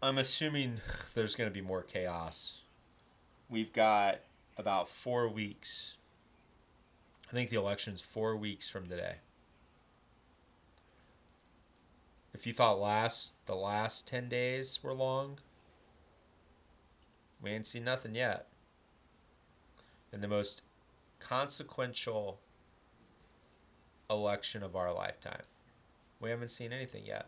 I'm 0.00 0.18
assuming 0.18 0.80
there's 1.16 1.34
going 1.34 1.50
to 1.50 1.52
be 1.52 1.60
more 1.60 1.82
chaos. 1.82 2.62
We've 3.50 3.72
got 3.72 4.20
about 4.56 4.88
four 4.88 5.28
weeks. 5.28 5.96
I 7.28 7.32
think 7.32 7.50
the 7.50 7.58
election's 7.58 8.00
four 8.00 8.36
weeks 8.36 8.70
from 8.70 8.86
today. 8.86 9.16
If 12.32 12.46
you 12.46 12.52
thought 12.52 12.78
last 12.78 13.34
the 13.46 13.56
last 13.56 14.06
ten 14.06 14.28
days 14.28 14.78
were 14.80 14.94
long, 14.94 15.40
we 17.42 17.50
ain't 17.50 17.66
seen 17.66 17.82
nothing 17.82 18.14
yet. 18.14 18.46
In 20.12 20.20
the 20.20 20.28
most 20.28 20.62
consequential 21.18 22.38
election 24.08 24.62
of 24.62 24.76
our 24.76 24.94
lifetime. 24.94 25.42
We 26.24 26.30
haven't 26.30 26.48
seen 26.48 26.72
anything 26.72 27.04
yet. 27.04 27.26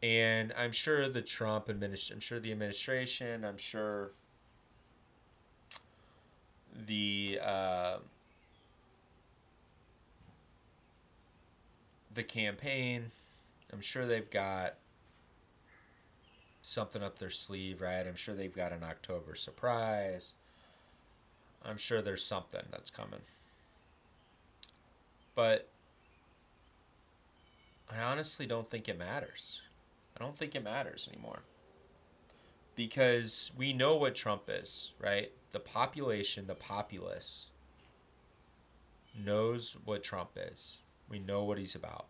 And 0.00 0.52
I'm 0.56 0.70
sure 0.70 1.08
the 1.08 1.22
Trump 1.22 1.68
administration, 1.68 2.14
I'm 2.14 2.20
sure 2.20 2.38
the 2.38 2.52
administration, 2.52 3.44
I'm 3.44 3.58
sure 3.58 4.12
the 6.86 7.40
uh, 7.42 7.96
the 12.14 12.22
campaign, 12.22 13.06
I'm 13.72 13.80
sure 13.80 14.06
they've 14.06 14.30
got 14.30 14.74
something 16.62 17.02
up 17.02 17.18
their 17.18 17.28
sleeve, 17.28 17.80
right? 17.80 18.06
I'm 18.06 18.14
sure 18.14 18.36
they've 18.36 18.54
got 18.54 18.70
an 18.70 18.84
October 18.84 19.34
surprise. 19.34 20.34
I'm 21.64 21.76
sure 21.76 22.00
there's 22.00 22.24
something 22.24 22.62
that's 22.70 22.90
coming. 22.90 23.22
But 25.34 25.68
I 27.90 28.00
honestly 28.00 28.46
don't 28.46 28.66
think 28.66 28.88
it 28.88 28.98
matters. 28.98 29.62
I 30.16 30.22
don't 30.22 30.36
think 30.36 30.54
it 30.54 30.64
matters 30.64 31.08
anymore. 31.12 31.42
Because 32.76 33.52
we 33.56 33.72
know 33.72 33.96
what 33.96 34.14
Trump 34.14 34.44
is, 34.48 34.92
right? 34.98 35.30
The 35.52 35.60
population, 35.60 36.46
the 36.46 36.54
populace, 36.54 37.50
knows 39.16 39.76
what 39.84 40.02
Trump 40.02 40.30
is. 40.36 40.80
We 41.08 41.18
know 41.18 41.44
what 41.44 41.58
he's 41.58 41.74
about. 41.74 42.06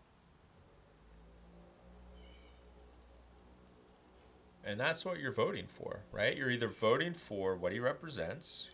And 4.63 4.79
that's 4.79 5.05
what 5.05 5.19
you're 5.19 5.31
voting 5.31 5.67
for, 5.67 5.99
right? 6.11 6.35
You're 6.35 6.49
either 6.49 6.67
voting 6.67 7.13
for 7.13 7.55
what 7.55 7.71
he 7.71 7.79
represents 7.79 8.69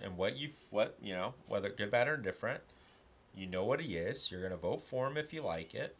and 0.00 0.16
what 0.16 0.36
you 0.36 0.50
what, 0.70 0.96
you 1.02 1.14
know, 1.14 1.34
whether 1.48 1.68
good, 1.68 1.90
bad 1.90 2.06
or 2.06 2.14
indifferent. 2.14 2.60
You 3.34 3.46
know 3.46 3.64
what 3.64 3.80
he 3.80 3.96
is. 3.96 4.30
You're 4.30 4.40
going 4.40 4.52
to 4.52 4.56
vote 4.56 4.80
for 4.80 5.08
him 5.08 5.16
if 5.16 5.32
you 5.32 5.42
like 5.42 5.74
it. 5.74 5.96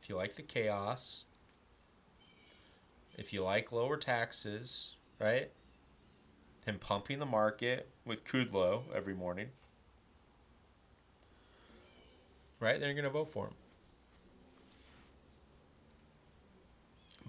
If 0.00 0.08
you 0.08 0.16
like 0.16 0.36
the 0.36 0.42
chaos. 0.42 1.24
If 3.16 3.32
you 3.32 3.42
like 3.44 3.70
lower 3.70 3.96
taxes, 3.96 4.94
right? 5.18 5.48
Him 6.64 6.78
pumping 6.78 7.18
the 7.18 7.26
market 7.26 7.88
with 8.04 8.24
Kudlow 8.24 8.82
every 8.94 9.14
morning. 9.14 9.48
Right? 12.60 12.80
They're 12.80 12.94
going 12.94 13.04
to 13.04 13.10
vote 13.10 13.28
for 13.28 13.46
him. 13.46 13.54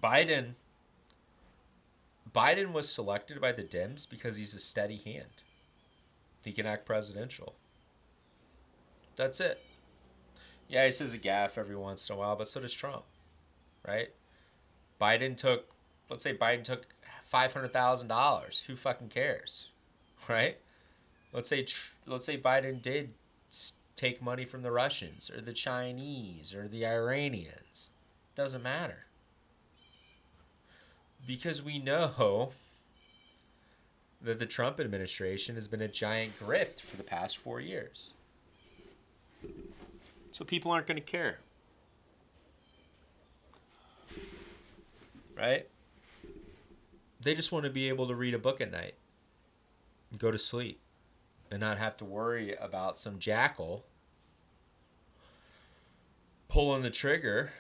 Biden 0.02 0.54
Biden 2.34 2.72
was 2.72 2.88
selected 2.88 3.42
by 3.42 3.52
the 3.52 3.64
Dems 3.64 4.10
because 4.10 4.38
he's 4.38 4.54
a 4.54 4.60
steady 4.60 4.98
hand. 4.98 5.44
He 6.46 6.54
can 6.54 6.66
act 6.66 6.86
presidential. 6.86 7.56
That's 9.18 9.40
it. 9.42 9.60
Yeah, 10.72 10.86
he 10.86 10.94
says 10.94 11.14
a 11.14 11.18
gaffe 11.18 11.58
every 11.58 11.76
once 11.76 12.10
in 12.10 12.16
a 12.16 12.20
while, 12.20 12.38
but 12.38 12.48
so 12.48 12.62
does 12.62 12.74
Trump, 12.74 13.04
right? 13.86 14.08
Biden 15.02 15.36
took, 15.36 15.66
let's 16.10 16.24
say 16.24 16.34
Biden 16.34 16.64
took 16.64 16.88
five 17.22 17.54
hundred 17.54 17.74
thousand 17.74 18.08
dollars. 18.08 18.64
Who 18.68 18.78
fucking 18.78 19.10
cares, 19.10 19.70
right? 20.30 20.58
Let's 21.34 21.50
say 21.50 21.66
let's 22.08 22.26
say 22.26 22.38
Biden 22.38 22.82
did 22.82 23.14
take 23.98 24.22
money 24.22 24.46
from 24.46 24.62
the 24.62 24.72
Russians 24.72 25.30
or 25.30 25.42
the 25.42 25.52
Chinese 25.52 26.56
or 26.56 26.70
the 26.70 26.86
Iranians. 26.86 27.90
Doesn't 28.34 28.64
matter 28.64 29.08
because 31.28 31.62
we 31.62 31.80
know 31.80 32.52
that 34.22 34.40
the 34.40 34.46
Trump 34.46 34.80
administration 34.80 35.56
has 35.56 35.68
been 35.68 35.82
a 35.82 35.88
giant 35.90 36.40
grift 36.40 36.80
for 36.80 36.96
the 36.96 37.04
past 37.04 37.38
four 37.38 37.60
years. 37.60 38.14
So 40.32 40.46
people 40.46 40.72
aren't 40.72 40.88
going 40.88 40.98
to 40.98 41.04
care. 41.04 41.40
Right? 45.38 45.68
They 47.22 47.36
just 47.36 47.52
want 47.52 47.66
to 47.66 47.72
be 47.72 47.90
able 47.90 48.08
to 48.08 48.16
read 48.16 48.34
a 48.34 48.40
book 48.40 48.62
at 48.62 48.72
night, 48.72 48.96
go 50.18 50.32
to 50.32 50.40
sleep, 50.40 50.80
and 51.52 51.60
not 51.60 51.78
have 51.78 51.98
to 51.98 52.06
worry 52.06 52.56
about 52.56 52.98
some 52.98 53.20
jackal 53.20 53.86
pulling 56.48 56.82
the 56.82 56.90
trigger 56.90 57.52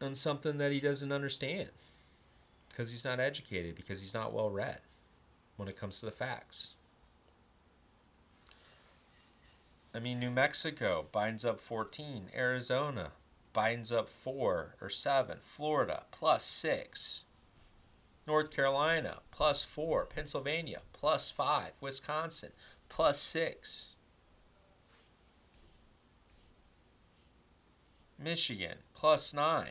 on 0.00 0.14
something 0.14 0.58
that 0.58 0.72
he 0.72 0.80
doesn't 0.80 1.12
understand 1.12 1.70
because 2.68 2.90
he's 2.90 3.04
not 3.04 3.20
educated, 3.20 3.76
because 3.76 4.00
he's 4.00 4.14
not 4.14 4.32
well 4.32 4.50
read 4.50 4.78
when 5.56 5.68
it 5.68 5.76
comes 5.76 6.00
to 6.00 6.06
the 6.06 6.12
facts. 6.12 6.73
I 9.96 10.00
mean, 10.00 10.18
New 10.18 10.30
Mexico, 10.30 11.06
Biden's 11.12 11.44
up 11.44 11.60
14. 11.60 12.30
Arizona, 12.36 13.12
Biden's 13.54 13.92
up 13.92 14.08
4 14.08 14.74
or 14.80 14.90
7. 14.90 15.38
Florida, 15.40 16.02
plus 16.10 16.44
6. 16.44 17.22
North 18.26 18.54
Carolina, 18.54 19.18
plus 19.30 19.64
4. 19.64 20.06
Pennsylvania, 20.06 20.80
plus 20.92 21.30
5. 21.30 21.74
Wisconsin, 21.80 22.50
plus 22.88 23.20
6. 23.20 23.92
Michigan, 28.20 28.78
plus 28.96 29.32
9. 29.32 29.68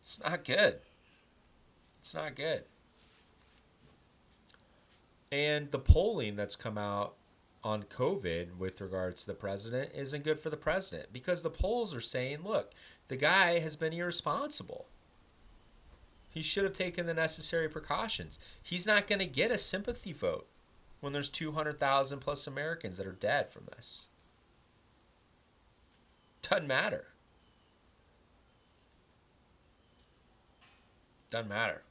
It's 0.00 0.22
not 0.22 0.42
good. 0.42 0.76
It's 1.98 2.14
not 2.14 2.34
good. 2.34 2.62
And 5.30 5.70
the 5.70 5.78
polling 5.78 6.36
that's 6.36 6.56
come 6.56 6.78
out 6.78 7.14
on 7.66 7.82
COVID 7.82 8.56
with 8.56 8.80
regards 8.80 9.22
to 9.24 9.32
the 9.32 9.36
president 9.36 9.90
isn't 9.92 10.22
good 10.22 10.38
for 10.38 10.50
the 10.50 10.56
president 10.56 11.12
because 11.12 11.42
the 11.42 11.50
polls 11.50 11.94
are 11.94 12.00
saying, 12.00 12.44
look, 12.44 12.70
the 13.08 13.16
guy 13.16 13.58
has 13.58 13.74
been 13.74 13.92
irresponsible. 13.92 14.86
He 16.30 16.42
should 16.42 16.62
have 16.62 16.72
taken 16.72 17.06
the 17.06 17.14
necessary 17.14 17.68
precautions. 17.68 18.38
He's 18.62 18.86
not 18.86 19.08
going 19.08 19.18
to 19.18 19.26
get 19.26 19.50
a 19.50 19.58
sympathy 19.58 20.12
vote 20.12 20.46
when 21.00 21.12
there's 21.12 21.28
200,000 21.28 22.20
plus 22.20 22.46
Americans 22.46 22.98
that 22.98 23.06
are 23.06 23.12
dead 23.12 23.48
from 23.48 23.64
this. 23.74 24.06
Doesn't 26.42 26.68
matter. 26.68 27.06
Doesn't 31.30 31.48
matter. 31.48 31.82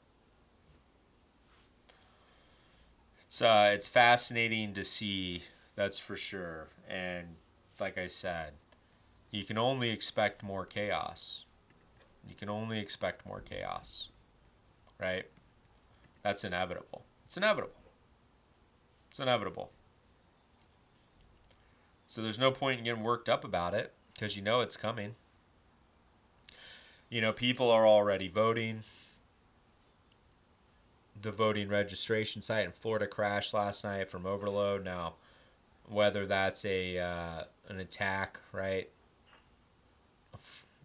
it's 3.26 3.42
uh, 3.42 3.70
it's 3.72 3.88
fascinating 3.88 4.72
to 4.72 4.84
see. 4.84 5.42
That's 5.76 5.98
for 5.98 6.16
sure. 6.16 6.68
And 6.88 7.26
like 7.78 7.98
I 7.98 8.08
said, 8.08 8.52
you 9.30 9.44
can 9.44 9.58
only 9.58 9.90
expect 9.90 10.42
more 10.42 10.64
chaos. 10.64 11.44
You 12.28 12.34
can 12.34 12.48
only 12.48 12.80
expect 12.80 13.26
more 13.26 13.40
chaos, 13.40 14.08
right? 15.00 15.26
That's 16.22 16.42
inevitable. 16.42 17.02
It's 17.24 17.36
inevitable. 17.36 17.74
It's 19.10 19.20
inevitable. 19.20 19.70
So 22.06 22.22
there's 22.22 22.38
no 22.38 22.50
point 22.50 22.78
in 22.78 22.84
getting 22.84 23.02
worked 23.02 23.28
up 23.28 23.44
about 23.44 23.74
it 23.74 23.92
because 24.14 24.36
you 24.36 24.42
know 24.42 24.60
it's 24.60 24.76
coming. 24.76 25.14
You 27.10 27.20
know, 27.20 27.32
people 27.32 27.70
are 27.70 27.86
already 27.86 28.28
voting. 28.28 28.80
The 31.20 31.30
voting 31.30 31.68
registration 31.68 32.42
site 32.42 32.64
in 32.64 32.72
Florida 32.72 33.06
crashed 33.06 33.54
last 33.54 33.84
night 33.84 34.08
from 34.08 34.26
overload. 34.26 34.84
Now, 34.84 35.14
whether 35.88 36.26
that's 36.26 36.64
a 36.64 36.98
uh, 36.98 37.44
an 37.68 37.78
attack, 37.78 38.38
right, 38.52 38.88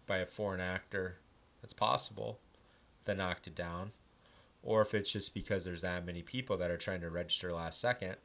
by 0.06 0.18
a 0.18 0.26
foreign 0.26 0.60
actor, 0.60 1.16
that's 1.60 1.72
possible, 1.72 2.38
that 3.04 3.16
knocked 3.16 3.46
it 3.46 3.54
down, 3.54 3.90
or 4.62 4.82
if 4.82 4.94
it's 4.94 5.12
just 5.12 5.34
because 5.34 5.64
there's 5.64 5.82
that 5.82 6.06
many 6.06 6.22
people 6.22 6.56
that 6.56 6.70
are 6.70 6.76
trying 6.76 7.00
to 7.00 7.10
register 7.10 7.52
last 7.52 7.80
second. 7.80 8.16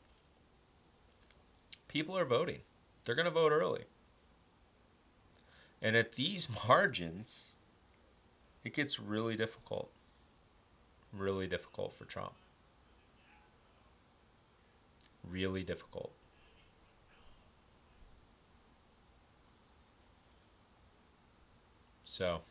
People 1.87 2.17
are 2.17 2.25
voting. 2.25 2.59
They're 3.05 3.15
to 3.25 3.31
vote 3.31 3.51
early. 3.51 3.83
And 5.81 5.95
at 5.95 6.13
these 6.13 6.47
margins, 6.67 7.49
it 8.63 8.73
gets 8.73 8.99
really 8.99 9.37
difficult. 9.37 9.89
Really 11.13 11.47
difficult 11.47 11.93
for 11.93 12.05
Trump. 12.05 12.33
Really 15.27 15.63
difficult. 15.63 16.11
So, 22.17 22.41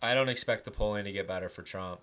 I 0.00 0.14
don't 0.14 0.28
expect 0.28 0.64
the 0.64 0.70
polling 0.70 1.04
to 1.04 1.10
get 1.10 1.26
better 1.26 1.48
for 1.48 1.62
Trump. 1.62 1.98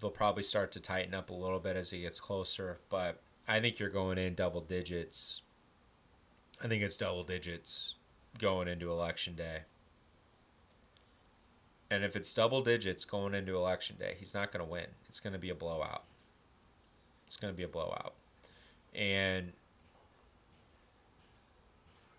They'll 0.00 0.08
probably 0.08 0.44
start 0.44 0.70
to 0.70 0.80
tighten 0.80 1.12
up 1.12 1.28
a 1.28 1.34
little 1.34 1.58
bit 1.58 1.74
as 1.74 1.90
he 1.90 2.02
gets 2.02 2.20
closer, 2.20 2.78
but 2.90 3.20
I 3.48 3.58
think 3.58 3.80
you're 3.80 3.88
going 3.90 4.18
in 4.18 4.34
double 4.34 4.60
digits. 4.60 5.42
I 6.62 6.68
think 6.68 6.84
it's 6.84 6.96
double 6.96 7.24
digits 7.24 7.96
going 8.38 8.68
into 8.68 8.88
election 8.88 9.34
day. 9.34 9.62
And 11.90 12.04
if 12.04 12.14
it's 12.14 12.32
double 12.32 12.62
digits 12.62 13.04
going 13.04 13.34
into 13.34 13.56
election 13.56 13.96
day, 13.98 14.14
he's 14.16 14.32
not 14.32 14.52
going 14.52 14.64
to 14.64 14.70
win. 14.70 14.86
It's 15.08 15.18
going 15.18 15.32
to 15.32 15.40
be 15.40 15.50
a 15.50 15.56
blowout. 15.56 16.04
It's 17.26 17.36
going 17.36 17.52
to 17.52 17.58
be 17.58 17.64
a 17.64 17.68
blowout. 17.68 18.14
And 18.94 19.54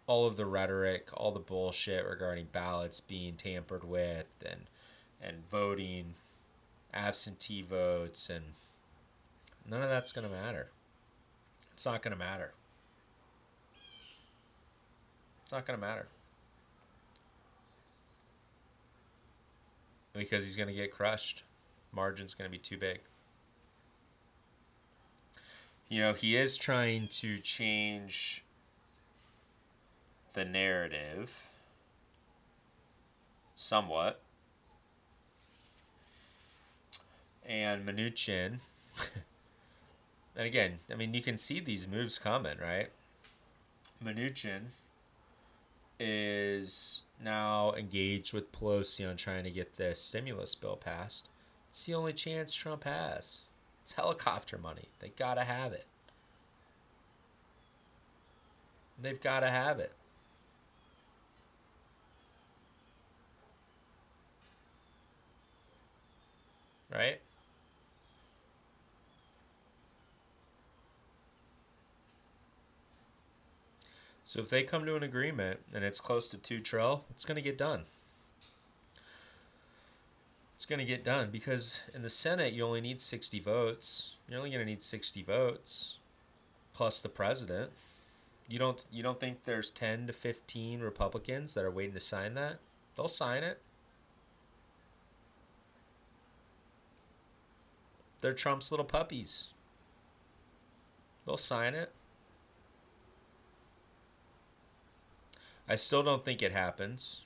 all 0.05 0.25
of 0.25 0.35
the 0.35 0.45
rhetoric, 0.45 1.09
all 1.13 1.31
the 1.31 1.39
bullshit 1.39 2.05
regarding 2.05 2.47
ballots 2.51 2.99
being 2.99 3.35
tampered 3.35 3.83
with 3.83 4.43
and 4.45 4.61
and 5.21 5.49
voting 5.49 6.15
absentee 6.93 7.61
votes 7.61 8.29
and 8.29 8.43
none 9.69 9.81
of 9.81 9.89
that's 9.89 10.11
going 10.11 10.27
to 10.27 10.33
matter. 10.33 10.67
It's 11.73 11.85
not 11.85 12.01
going 12.01 12.13
to 12.13 12.19
matter. 12.19 12.51
It's 15.43 15.53
not 15.53 15.65
going 15.65 15.79
to 15.79 15.85
matter. 15.85 16.07
Because 20.13 20.43
he's 20.43 20.55
going 20.55 20.69
to 20.69 20.75
get 20.75 20.91
crushed. 20.91 21.43
Margin's 21.91 22.33
going 22.33 22.49
to 22.49 22.51
be 22.51 22.59
too 22.59 22.77
big. 22.77 22.99
You 25.89 26.01
know, 26.01 26.13
he 26.13 26.35
is 26.35 26.57
trying 26.57 27.07
to 27.07 27.37
change 27.39 28.42
the 30.33 30.45
narrative 30.45 31.49
somewhat. 33.55 34.19
And 37.45 37.85
Mnuchin 37.85 38.59
And 40.35 40.47
again, 40.47 40.79
I 40.91 40.95
mean, 40.95 41.13
you 41.13 41.21
can 41.21 41.37
see 41.37 41.59
these 41.59 41.87
moves 41.87 42.17
coming, 42.17 42.57
right? 42.59 42.89
Mnuchin 44.03 44.71
is 45.99 47.01
now 47.23 47.73
engaged 47.73 48.33
with 48.33 48.51
Pelosi 48.51 49.07
on 49.07 49.15
trying 49.15 49.43
to 49.43 49.51
get 49.51 49.77
this 49.77 50.01
stimulus 50.01 50.55
bill 50.55 50.75
passed. 50.75 51.29
It's 51.69 51.85
the 51.85 51.93
only 51.93 52.13
chance 52.13 52.53
Trump 52.53 52.83
has. 52.83 53.41
It's 53.83 53.93
helicopter 53.93 54.57
money. 54.57 54.87
They 54.99 55.09
gotta 55.09 55.43
have 55.43 55.71
it. 55.71 55.85
They've 58.99 59.21
gotta 59.21 59.49
have 59.49 59.79
it. 59.79 59.91
Right? 66.93 67.19
So 74.23 74.39
if 74.39 74.49
they 74.49 74.63
come 74.63 74.85
to 74.85 74.95
an 74.95 75.03
agreement 75.03 75.59
and 75.75 75.83
it's 75.83 76.01
close 76.01 76.29
to 76.29 76.37
two 76.37 76.59
trill, 76.59 77.03
it's 77.09 77.25
going 77.25 77.35
to 77.35 77.41
get 77.41 77.57
done. 77.57 77.81
It's 80.55 80.65
going 80.65 80.79
to 80.79 80.85
get 80.85 81.03
done 81.03 81.29
because 81.31 81.81
in 81.93 82.03
the 82.03 82.09
Senate 82.09 82.53
you 82.53 82.63
only 82.63 82.81
need 82.81 83.01
60 83.01 83.39
votes. 83.41 84.17
You're 84.29 84.39
only 84.39 84.49
going 84.49 84.61
to 84.61 84.65
need 84.65 84.81
60 84.81 85.21
votes 85.23 85.97
plus 86.73 87.01
the 87.01 87.09
president. 87.09 87.71
You 88.47 88.59
don't 88.59 88.85
you 88.91 89.03
don't 89.03 89.19
think 89.19 89.45
there's 89.45 89.69
10 89.69 90.07
to 90.07 90.13
15 90.13 90.79
Republicans 90.79 91.53
that 91.53 91.63
are 91.63 91.71
waiting 91.71 91.93
to 91.93 91.99
sign 91.99 92.33
that? 92.35 92.59
They'll 92.95 93.07
sign 93.07 93.43
it. 93.43 93.59
They're 98.23 98.31
Trump's 98.31 98.71
little 98.71 98.85
puppies. 98.85 99.49
They'll 101.25 101.35
sign 101.35 101.73
it. 101.73 101.91
I 105.67 105.75
still 105.75 106.03
don't 106.03 106.23
think 106.23 106.41
it 106.41 106.53
happens. 106.53 107.25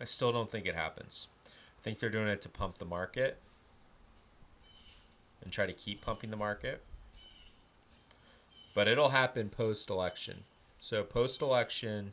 I 0.00 0.04
still 0.04 0.30
don't 0.30 0.48
think 0.48 0.64
it 0.64 0.76
happens. 0.76 1.26
I 1.44 1.82
think 1.82 1.98
they're 1.98 2.08
doing 2.08 2.28
it 2.28 2.40
to 2.42 2.48
pump 2.48 2.78
the 2.78 2.84
market 2.84 3.40
and 5.42 5.52
try 5.52 5.66
to 5.66 5.72
keep 5.72 6.02
pumping 6.02 6.30
the 6.30 6.36
market. 6.36 6.80
But 8.74 8.86
it'll 8.86 9.08
happen 9.08 9.48
post 9.48 9.90
election. 9.90 10.44
So, 10.78 11.02
post 11.02 11.42
election, 11.42 12.12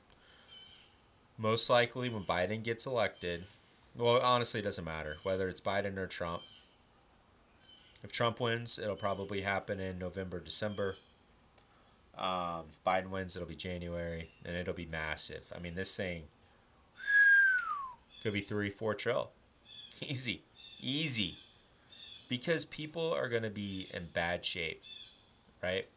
most 1.38 1.70
likely 1.70 2.10
when 2.10 2.24
Biden 2.24 2.64
gets 2.64 2.88
elected, 2.88 3.44
well, 3.96 4.20
honestly, 4.20 4.62
it 4.62 4.64
doesn't 4.64 4.84
matter 4.84 5.18
whether 5.22 5.48
it's 5.48 5.62
Biden 5.62 5.96
or 5.98 6.08
Trump. 6.08 6.42
If 8.04 8.12
Trump 8.12 8.40
wins, 8.40 8.78
it'll 8.80 8.96
probably 8.96 9.42
happen 9.42 9.80
in 9.80 9.98
November, 9.98 10.40
December. 10.40 10.96
Um, 12.18 12.66
Biden 12.86 13.10
wins, 13.10 13.36
it'll 13.36 13.48
be 13.48 13.56
January, 13.56 14.30
and 14.46 14.56
it'll 14.56 14.74
be 14.74 14.86
massive. 14.86 15.52
I 15.56 15.60
mean, 15.60 15.76
this 15.76 15.96
thing 15.96 16.24
could 18.24 18.34
be 18.34 18.42
three, 18.42 18.70
four 18.70 18.94
trill. 18.94 19.32
Easy. 20.02 20.42
Easy. 20.82 21.36
Because 22.30 22.66
people 22.66 23.14
are 23.14 23.30
to 23.44 23.50
be 23.50 23.88
in 23.94 24.08
bad 24.14 24.44
shape, 24.44 24.82
right? 25.64 25.88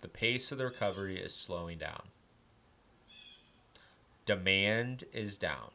The 0.00 0.08
pace 0.08 0.52
of 0.52 0.58
the 0.58 0.64
recovery 0.64 1.18
is 1.18 1.34
slowing 1.34 1.78
down. 1.78 2.08
Demand 4.24 5.04
is 5.12 5.36
down. 5.36 5.70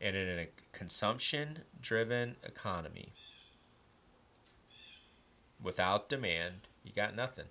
And 0.00 0.16
in 0.16 0.38
a 0.38 0.48
consumption 0.72 1.60
driven 1.80 2.36
economy, 2.44 3.12
without 5.62 6.08
demand, 6.08 6.68
you 6.84 6.92
got 6.92 7.16
nothing. 7.16 7.46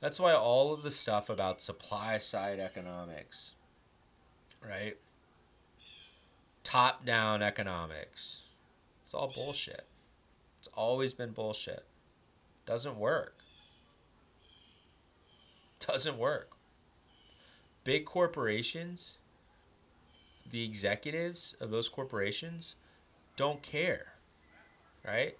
That's 0.00 0.20
why 0.20 0.32
all 0.32 0.72
of 0.72 0.82
the 0.82 0.90
stuff 0.90 1.28
about 1.28 1.60
supply 1.60 2.18
side 2.18 2.58
economics, 2.58 3.54
right? 4.66 4.96
Top 6.62 7.04
down 7.04 7.42
economics, 7.42 8.42
it's 9.02 9.12
all 9.12 9.32
bullshit. 9.34 9.86
It's 10.60 10.68
always 10.74 11.14
been 11.14 11.30
bullshit. 11.30 11.84
Doesn't 12.66 12.96
work. 12.96 13.34
Doesn't 15.80 16.18
work. 16.18 16.50
Big 17.82 18.04
corporations, 18.04 19.19
the 20.50 20.64
executives 20.64 21.54
of 21.60 21.70
those 21.70 21.88
corporations 21.88 22.76
don't 23.36 23.62
care, 23.62 24.14
right? 25.06 25.36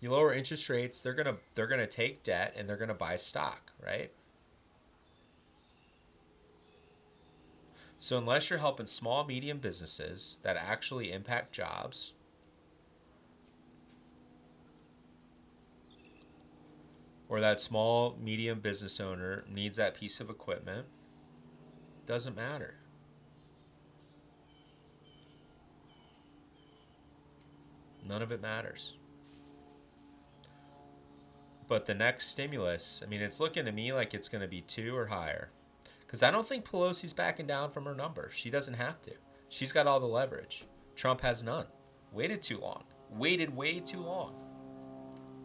you 0.00 0.10
lower 0.10 0.32
interest 0.32 0.68
rates, 0.70 1.02
they're 1.02 1.12
gonna 1.12 1.36
they're 1.54 1.66
gonna 1.66 1.86
take 1.86 2.22
debt 2.22 2.54
and 2.56 2.68
they're 2.68 2.76
gonna 2.76 2.94
buy 2.94 3.16
stock, 3.16 3.72
right? 3.84 4.10
So, 7.98 8.16
unless 8.16 8.48
you're 8.48 8.58
helping 8.58 8.86
small, 8.86 9.24
medium 9.24 9.58
businesses 9.58 10.40
that 10.42 10.56
actually 10.56 11.12
impact 11.12 11.52
jobs, 11.52 12.14
or 17.28 17.40
that 17.40 17.60
small, 17.60 18.16
medium 18.18 18.60
business 18.60 19.00
owner 19.00 19.44
needs 19.52 19.76
that 19.76 19.94
piece 19.94 20.18
of 20.18 20.30
equipment, 20.30 20.86
doesn't 22.06 22.34
matter. 22.34 22.79
None 28.10 28.22
of 28.22 28.32
it 28.32 28.42
matters. 28.42 28.94
But 31.68 31.86
the 31.86 31.94
next 31.94 32.26
stimulus, 32.26 33.04
I 33.06 33.08
mean, 33.08 33.20
it's 33.20 33.38
looking 33.38 33.66
to 33.66 33.72
me 33.72 33.92
like 33.92 34.14
it's 34.14 34.28
going 34.28 34.42
to 34.42 34.48
be 34.48 34.62
two 34.62 34.96
or 34.96 35.06
higher. 35.06 35.50
Because 36.00 36.24
I 36.24 36.32
don't 36.32 36.44
think 36.44 36.68
Pelosi's 36.68 37.12
backing 37.12 37.46
down 37.46 37.70
from 37.70 37.84
her 37.84 37.94
number. 37.94 38.28
She 38.32 38.50
doesn't 38.50 38.74
have 38.74 39.00
to. 39.02 39.12
She's 39.48 39.70
got 39.70 39.86
all 39.86 40.00
the 40.00 40.06
leverage. 40.06 40.64
Trump 40.96 41.20
has 41.20 41.44
none. 41.44 41.66
Waited 42.12 42.42
too 42.42 42.58
long. 42.58 42.82
Waited 43.10 43.54
way 43.54 43.78
too 43.78 44.00
long. 44.00 44.34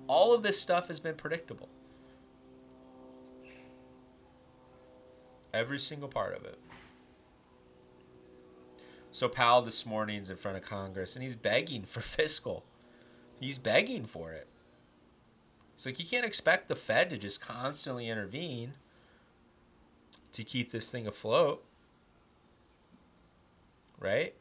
All 0.07 0.33
of 0.33 0.41
this 0.41 0.59
stuff 0.59 0.87
has 0.87 0.99
been 0.99 1.15
predictable. 1.15 1.69
Every 5.53 5.77
single 5.77 6.09
part 6.09 6.35
of 6.35 6.45
it. 6.45 6.59
So 9.15 9.29
Powell 9.29 9.61
this 9.61 9.85
morning's 9.85 10.29
in 10.29 10.35
front 10.35 10.57
of 10.57 10.63
Congress 10.63 11.15
and 11.15 11.23
he's 11.23 11.37
begging 11.37 11.83
for 11.83 12.01
fiscal. 12.01 12.65
He's 13.39 13.57
begging 13.57 14.03
for 14.03 14.33
it. 14.33 14.45
It's 15.73 15.85
like 15.85 15.99
you 15.99 16.05
can't 16.05 16.25
expect 16.25 16.67
the 16.67 16.75
Fed 16.75 17.09
to 17.11 17.17
just 17.17 17.39
constantly 17.39 18.09
intervene 18.09 18.73
to 20.33 20.43
keep 20.43 20.71
this 20.71 20.91
thing 20.91 21.07
afloat. 21.07 21.63
Right? 24.01 24.33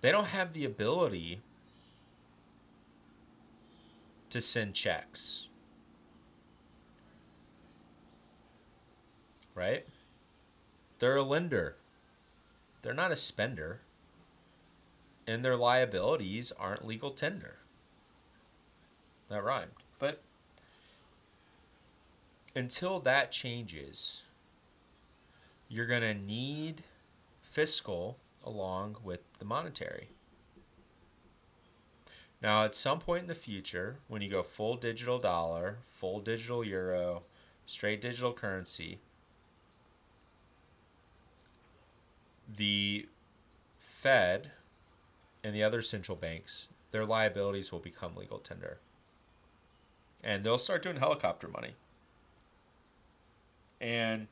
They 0.00 0.10
don't 0.10 0.26
have 0.26 0.52
the 0.52 0.64
ability 0.64 1.38
to 4.30 4.40
send 4.40 4.74
checks. 4.74 5.48
Right? 9.54 9.86
They're 11.00 11.16
a 11.16 11.22
lender. 11.22 11.76
They're 12.82 12.94
not 12.94 13.10
a 13.10 13.16
spender. 13.16 13.80
And 15.26 15.44
their 15.44 15.56
liabilities 15.56 16.52
aren't 16.52 16.86
legal 16.86 17.10
tender. 17.10 17.56
That 19.28 19.42
rhymed. 19.42 19.72
But 19.98 20.22
until 22.54 23.00
that 23.00 23.32
changes, 23.32 24.22
you're 25.68 25.86
going 25.86 26.02
to 26.02 26.14
need 26.14 26.82
fiscal 27.42 28.18
along 28.44 28.96
with 29.02 29.20
the 29.38 29.44
monetary. 29.44 30.08
Now, 32.42 32.64
at 32.64 32.74
some 32.74 32.98
point 32.98 33.22
in 33.22 33.28
the 33.28 33.34
future, 33.34 33.96
when 34.08 34.22
you 34.22 34.30
go 34.30 34.42
full 34.42 34.76
digital 34.76 35.18
dollar, 35.18 35.78
full 35.82 36.20
digital 36.20 36.64
euro, 36.64 37.22
straight 37.66 38.00
digital 38.00 38.32
currency, 38.32 38.98
the 42.56 43.06
Fed 43.78 44.50
and 45.42 45.54
the 45.54 45.62
other 45.62 45.82
central 45.82 46.16
banks, 46.16 46.68
their 46.90 47.06
liabilities 47.06 47.72
will 47.72 47.78
become 47.78 48.16
legal 48.16 48.38
tender 48.38 48.78
and 50.22 50.44
they'll 50.44 50.58
start 50.58 50.82
doing 50.82 50.96
helicopter 50.96 51.48
money. 51.48 51.74
And 53.80 54.28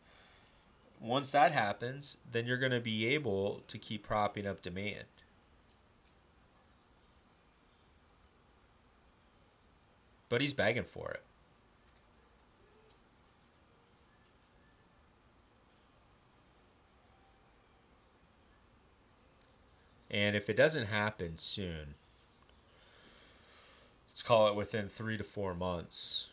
once 1.00 1.33
that 1.33 1.52
happens, 1.52 2.18
then 2.31 2.46
you're 2.46 2.59
going 2.59 2.72
to 2.72 2.81
be 2.81 3.07
able 3.07 3.62
to 3.68 3.78
keep 3.78 4.02
propping 4.02 4.46
up 4.46 4.61
demand. 4.61 5.07
But 10.28 10.42
he's 10.42 10.52
begging 10.52 10.85
for 10.85 11.11
it. 11.11 11.22
And 20.11 20.35
if 20.35 20.49
it 20.49 20.57
doesn't 20.57 20.87
happen 20.87 21.37
soon, 21.37 21.94
let's 24.11 24.23
call 24.23 24.49
it 24.49 24.55
within 24.55 24.88
three 24.88 25.16
to 25.16 25.25
four 25.25 25.55
months. 25.55 26.31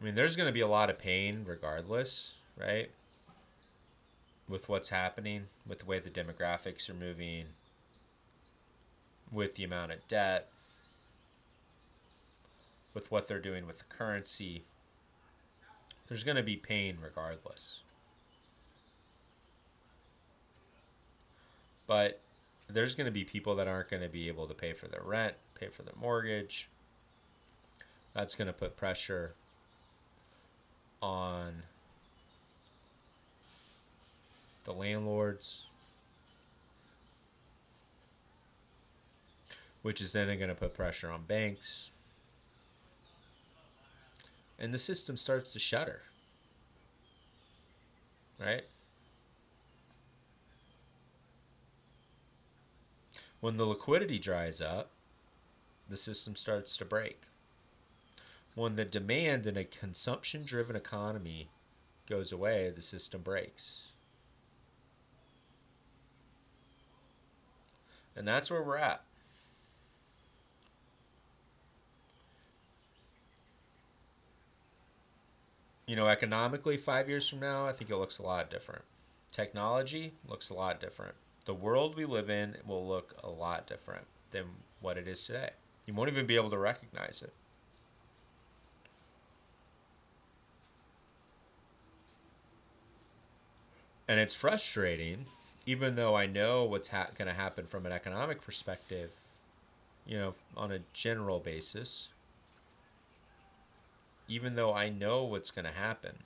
I 0.00 0.04
mean, 0.04 0.14
there's 0.14 0.36
going 0.36 0.48
to 0.48 0.52
be 0.52 0.60
a 0.60 0.68
lot 0.68 0.90
of 0.90 0.98
pain 0.98 1.44
regardless, 1.46 2.38
right? 2.58 2.90
With 4.48 4.68
what's 4.68 4.90
happening, 4.90 5.44
with 5.66 5.78
the 5.78 5.86
way 5.86 5.98
the 5.98 6.10
demographics 6.10 6.90
are 6.90 6.94
moving, 6.94 7.46
with 9.30 9.54
the 9.54 9.64
amount 9.64 9.92
of 9.92 10.06
debt, 10.08 10.48
with 12.94 13.10
what 13.10 13.28
they're 13.28 13.38
doing 13.38 13.66
with 13.66 13.78
the 13.78 13.84
currency. 13.84 14.62
There's 16.08 16.24
going 16.24 16.36
to 16.36 16.42
be 16.42 16.56
pain 16.56 16.98
regardless. 17.02 17.82
But 21.86 22.20
there's 22.68 22.94
going 22.94 23.06
to 23.06 23.12
be 23.12 23.24
people 23.24 23.54
that 23.56 23.68
aren't 23.68 23.88
going 23.88 24.02
to 24.02 24.08
be 24.08 24.28
able 24.28 24.46
to 24.46 24.54
pay 24.54 24.72
for 24.72 24.88
their 24.88 25.02
rent, 25.02 25.34
pay 25.58 25.68
for 25.68 25.82
their 25.82 25.94
mortgage. 26.00 26.68
That's 28.14 28.34
going 28.34 28.46
to 28.46 28.52
put 28.52 28.76
pressure 28.76 29.34
on 31.00 31.62
the 34.64 34.72
landlords, 34.72 35.66
which 39.82 40.00
is 40.00 40.12
then 40.12 40.26
going 40.38 40.48
to 40.48 40.54
put 40.54 40.74
pressure 40.74 41.10
on 41.10 41.24
banks. 41.24 41.90
And 44.58 44.72
the 44.72 44.78
system 44.78 45.16
starts 45.16 45.52
to 45.54 45.58
shudder. 45.58 46.02
Right? 48.38 48.64
When 53.42 53.56
the 53.56 53.66
liquidity 53.66 54.20
dries 54.20 54.60
up, 54.60 54.90
the 55.88 55.96
system 55.96 56.36
starts 56.36 56.76
to 56.76 56.84
break. 56.84 57.22
When 58.54 58.76
the 58.76 58.84
demand 58.84 59.48
in 59.48 59.56
a 59.56 59.64
consumption 59.64 60.44
driven 60.44 60.76
economy 60.76 61.48
goes 62.08 62.30
away, 62.30 62.70
the 62.70 62.80
system 62.80 63.20
breaks. 63.20 63.90
And 68.14 68.28
that's 68.28 68.48
where 68.48 68.62
we're 68.62 68.76
at. 68.76 69.02
You 75.88 75.96
know, 75.96 76.06
economically, 76.06 76.76
five 76.76 77.08
years 77.08 77.28
from 77.28 77.40
now, 77.40 77.66
I 77.66 77.72
think 77.72 77.90
it 77.90 77.96
looks 77.96 78.20
a 78.20 78.22
lot 78.22 78.50
different. 78.50 78.84
Technology 79.32 80.12
looks 80.28 80.48
a 80.48 80.54
lot 80.54 80.80
different 80.80 81.16
the 81.44 81.54
world 81.54 81.96
we 81.96 82.04
live 82.04 82.30
in 82.30 82.56
will 82.66 82.86
look 82.86 83.14
a 83.22 83.30
lot 83.30 83.66
different 83.66 84.06
than 84.30 84.44
what 84.80 84.96
it 84.96 85.08
is 85.08 85.26
today. 85.26 85.50
You 85.86 85.94
won't 85.94 86.10
even 86.10 86.26
be 86.26 86.36
able 86.36 86.50
to 86.50 86.58
recognize 86.58 87.22
it. 87.22 87.32
And 94.08 94.20
it's 94.20 94.36
frustrating, 94.36 95.26
even 95.64 95.94
though 95.94 96.16
I 96.16 96.26
know 96.26 96.64
what's 96.64 96.88
ha- 96.88 97.08
going 97.16 97.28
to 97.28 97.34
happen 97.34 97.66
from 97.66 97.86
an 97.86 97.92
economic 97.92 98.42
perspective, 98.42 99.14
you 100.06 100.18
know, 100.18 100.34
on 100.56 100.70
a 100.70 100.80
general 100.92 101.38
basis. 101.40 102.10
Even 104.28 104.54
though 104.54 104.74
I 104.74 104.88
know 104.88 105.24
what's 105.24 105.50
going 105.50 105.64
to 105.64 105.72
happen 105.72 106.18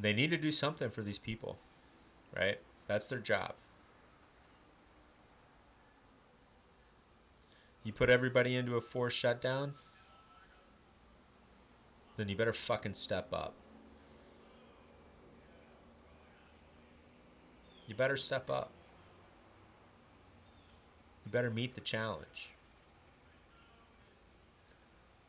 They 0.00 0.12
need 0.14 0.30
to 0.30 0.38
do 0.38 0.50
something 0.50 0.88
for 0.88 1.02
these 1.02 1.18
people, 1.18 1.58
right? 2.34 2.58
That's 2.86 3.08
their 3.08 3.18
job. 3.18 3.54
You 7.84 7.92
put 7.92 8.08
everybody 8.08 8.56
into 8.56 8.76
a 8.76 8.80
forced 8.80 9.18
shutdown, 9.18 9.74
then 12.16 12.28
you 12.28 12.36
better 12.36 12.52
fucking 12.52 12.94
step 12.94 13.28
up. 13.32 13.54
You 17.86 17.94
better 17.94 18.16
step 18.16 18.48
up. 18.48 18.70
You 21.24 21.32
better 21.32 21.50
meet 21.50 21.74
the 21.74 21.80
challenge. 21.80 22.52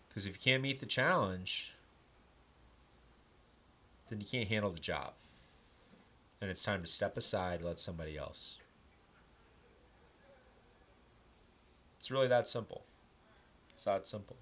Because 0.08 0.26
if 0.26 0.34
you 0.34 0.52
can't 0.52 0.62
meet 0.62 0.80
the 0.80 0.86
challenge, 0.86 1.76
then 4.12 4.20
you 4.20 4.28
can't 4.28 4.50
handle 4.50 4.70
the 4.70 4.80
job. 4.80 5.14
And 6.42 6.50
it's 6.50 6.64
time 6.64 6.82
to 6.82 6.88
step 6.88 7.16
aside, 7.16 7.64
let 7.64 7.80
somebody 7.80 8.18
else. 8.18 8.60
It's 11.98 12.12
really 12.12 12.28
that 12.28 12.48
simple. 12.48 12.84
It's 13.72 13.86
that 13.86 14.06
simple. 14.06 14.36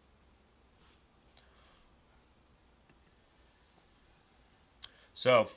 So, 5.14 5.50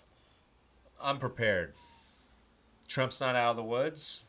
I'm 1.01 1.19
prepared. 1.19 1.73
Trump's 2.89 3.21
not 3.21 3.35
out 3.35 3.53
of 3.53 3.57
the 3.57 3.63
woods. 3.63 4.25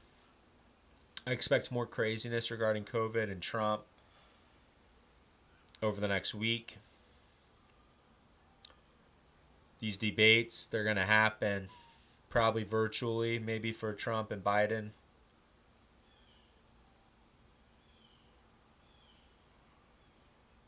I 1.28 1.32
expect 1.32 1.72
more 1.72 1.88
craziness 1.88 2.52
regarding 2.52 2.86
COVID 2.86 3.30
and 3.32 3.42
Trump 3.42 3.82
over 5.82 6.00
the 6.00 6.08
next 6.08 6.34
week. 6.34 6.78
These 9.84 9.98
debates, 9.98 10.66
they're 10.66 10.86
going 10.86 10.96
to 10.96 11.04
happen 11.04 11.68
probably 12.30 12.64
virtually, 12.64 13.38
maybe 13.38 13.74
for 13.74 13.92
Trump 13.92 14.32
and 14.32 14.42
Biden. 14.42 14.92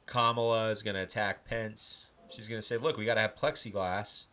Kamala 0.05 0.69
is 0.69 0.81
going 0.81 0.95
to 0.97 1.01
attack 1.01 1.45
Pence. 1.45 2.07
She's 2.29 2.49
going 2.49 2.59
to 2.59 2.61
say, 2.61 2.75
look, 2.75 2.97
we 2.97 3.05
got 3.05 3.13
to 3.13 3.21
have 3.21 3.35
plexiglass 3.35 4.25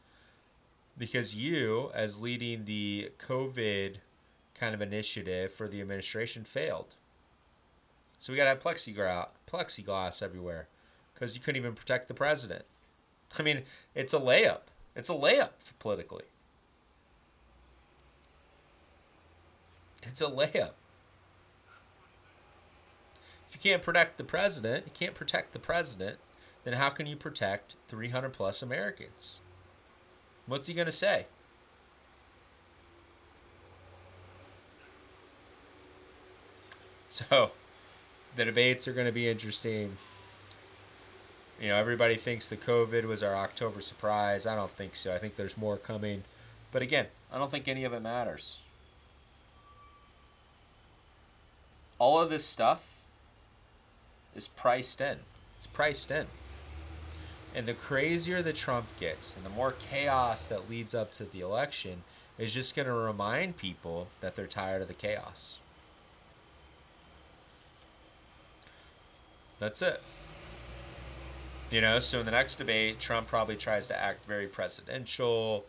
because 0.99 1.33
you, 1.33 1.93
as 1.95 2.21
leading 2.21 2.65
the 2.65 3.13
COVID 3.19 3.99
kind 4.59 4.75
of 4.75 4.83
initiative 4.83 5.53
for 5.53 5.69
the 5.69 5.81
administration, 5.81 6.43
failed. 6.43 6.97
So 8.19 8.33
we 8.33 8.37
got 8.37 8.45
to 8.47 8.51
have 8.51 8.59
plexiglass, 8.59 9.29
plexiglass 9.47 10.25
everywhere 10.25 10.67
because 11.15 11.37
you 11.37 11.41
couldn't 11.41 11.61
even 11.61 11.75
protect 11.75 12.09
the 12.09 12.15
president. 12.15 12.65
I 13.39 13.45
mean, 13.45 13.63
it's 13.95 14.13
a 14.13 14.19
layup. 14.19 14.72
It's 14.95 15.09
a 15.09 15.15
layup 15.15 15.51
politically. 15.79 16.25
It's 20.03 20.21
a 20.21 20.27
layup. 20.27 20.73
If 23.49 23.55
you 23.55 23.71
can't 23.71 23.83
protect 23.83 24.19
the 24.19 24.25
president, 24.25 24.85
you 24.87 24.93
can't 24.95 25.15
protect 25.15 25.53
the 25.53 25.59
president, 25.59 26.19
then 26.65 26.75
how 26.75 26.91
can 26.91 27.07
you 27.07 27.17
protect 27.17 27.77
300 27.89 28.33
plus 28.33 28.63
Americans? 28.63 29.41
What's 30.47 30.69
he 30.69 30.75
going 30.75 30.87
to 30.87 30.93
say? 30.93 31.27
So, 37.09 37.53
the 38.37 38.47
debates 38.47 38.89
are 38.89 38.95
going 38.95 39.07
to 39.07 39.13
be 39.13 39.29
interesting. 39.29 39.97
You 41.63 41.69
know, 41.69 41.77
everybody 41.77 42.17
thinks 42.17 42.49
the 42.49 42.57
COVID 42.57 43.05
was 43.05 43.23
our 43.23 43.37
October 43.37 43.81
surprise. 43.81 44.49
I 44.49 44.57
don't 44.57 44.73
think 44.73 44.97
so. 44.97 45.15
I 45.15 45.19
think 45.19 45.37
there's 45.37 45.57
more 45.57 45.77
coming. 45.77 46.25
But 46.73 46.83
again, 46.83 47.07
I 47.33 47.39
don't 47.39 47.53
think 47.53 47.69
any 47.69 47.85
of 47.85 47.93
it 47.93 48.03
matters. 48.03 48.59
All 52.01 52.21
of 52.21 52.31
this 52.31 52.45
stuff 52.45 53.05
is 54.35 54.49
priced 54.49 55.01
in. 55.01 55.19
It's 55.57 55.69
priced 55.69 56.11
in. 56.11 56.27
And 57.55 57.67
the 57.67 57.75
crazier 57.75 58.43
the 58.43 58.53
Trump 58.53 58.87
gets 58.99 59.37
and 59.37 59.47
the 59.47 59.51
more 59.51 59.71
chaos 59.71 60.49
that 60.49 60.69
leads 60.69 60.97
up 60.97 61.13
to 61.13 61.25
the 61.25 61.43
election 61.43 62.03
is 62.39 62.53
just 62.53 62.75
going 62.75 62.89
to 62.89 62.93
remind 62.93 63.57
people 63.57 64.09
that 64.21 64.35
they're 64.35 64.49
tired 64.49 64.83
of 64.83 64.89
the 64.89 64.95
chaos. 64.95 65.61
That's 69.61 69.81
it. 69.81 70.03
You 71.73 71.81
know, 71.81 71.99
so 71.99 72.21
in 72.21 72.27
the 72.27 72.33
next 72.33 72.57
debate, 72.57 73.01
Trump 73.01 73.27
probably 73.27 73.57
tries 73.57 73.89
to 73.89 74.01
act 74.01 74.25
very 74.27 74.47
presidential. 74.47 75.65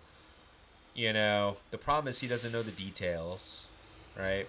You 0.93 1.13
know, 1.13 1.57
the 1.71 1.79
problem 1.79 2.09
is 2.09 2.19
he 2.19 2.27
doesn't 2.27 2.51
know 2.51 2.61
the 2.61 2.71
details, 2.71 3.67
right? 4.19 4.45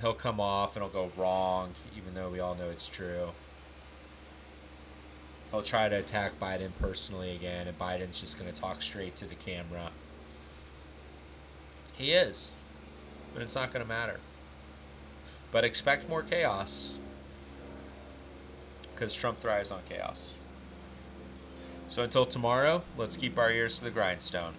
He'll 0.00 0.14
come 0.14 0.40
off 0.40 0.76
and 0.76 0.84
it'll 0.84 1.08
go 1.08 1.10
wrong, 1.20 1.72
even 1.96 2.14
though 2.14 2.30
we 2.30 2.38
all 2.38 2.54
know 2.54 2.68
it's 2.68 2.88
true 2.88 3.30
he'll 5.54 5.62
try 5.62 5.88
to 5.88 5.96
attack 5.96 6.38
Biden 6.40 6.70
personally 6.80 7.32
again, 7.32 7.68
and 7.68 7.78
Biden's 7.78 8.20
just 8.20 8.40
going 8.40 8.52
to 8.52 8.60
talk 8.60 8.82
straight 8.82 9.14
to 9.16 9.24
the 9.24 9.36
camera. 9.36 9.92
He 11.94 12.10
is, 12.10 12.50
but 13.32 13.40
it's 13.40 13.54
not 13.54 13.72
going 13.72 13.84
to 13.84 13.88
matter. 13.88 14.18
But 15.52 15.62
expect 15.62 16.08
more 16.08 16.22
chaos 16.22 16.98
because 18.94 19.14
Trump 19.14 19.38
thrives 19.38 19.70
on 19.70 19.80
chaos. 19.88 20.36
So 21.88 22.02
until 22.02 22.24
tomorrow, 22.24 22.82
let's 22.96 23.16
keep 23.16 23.38
our 23.38 23.50
ears 23.50 23.78
to 23.78 23.84
the 23.84 23.90
grindstone. 23.90 24.54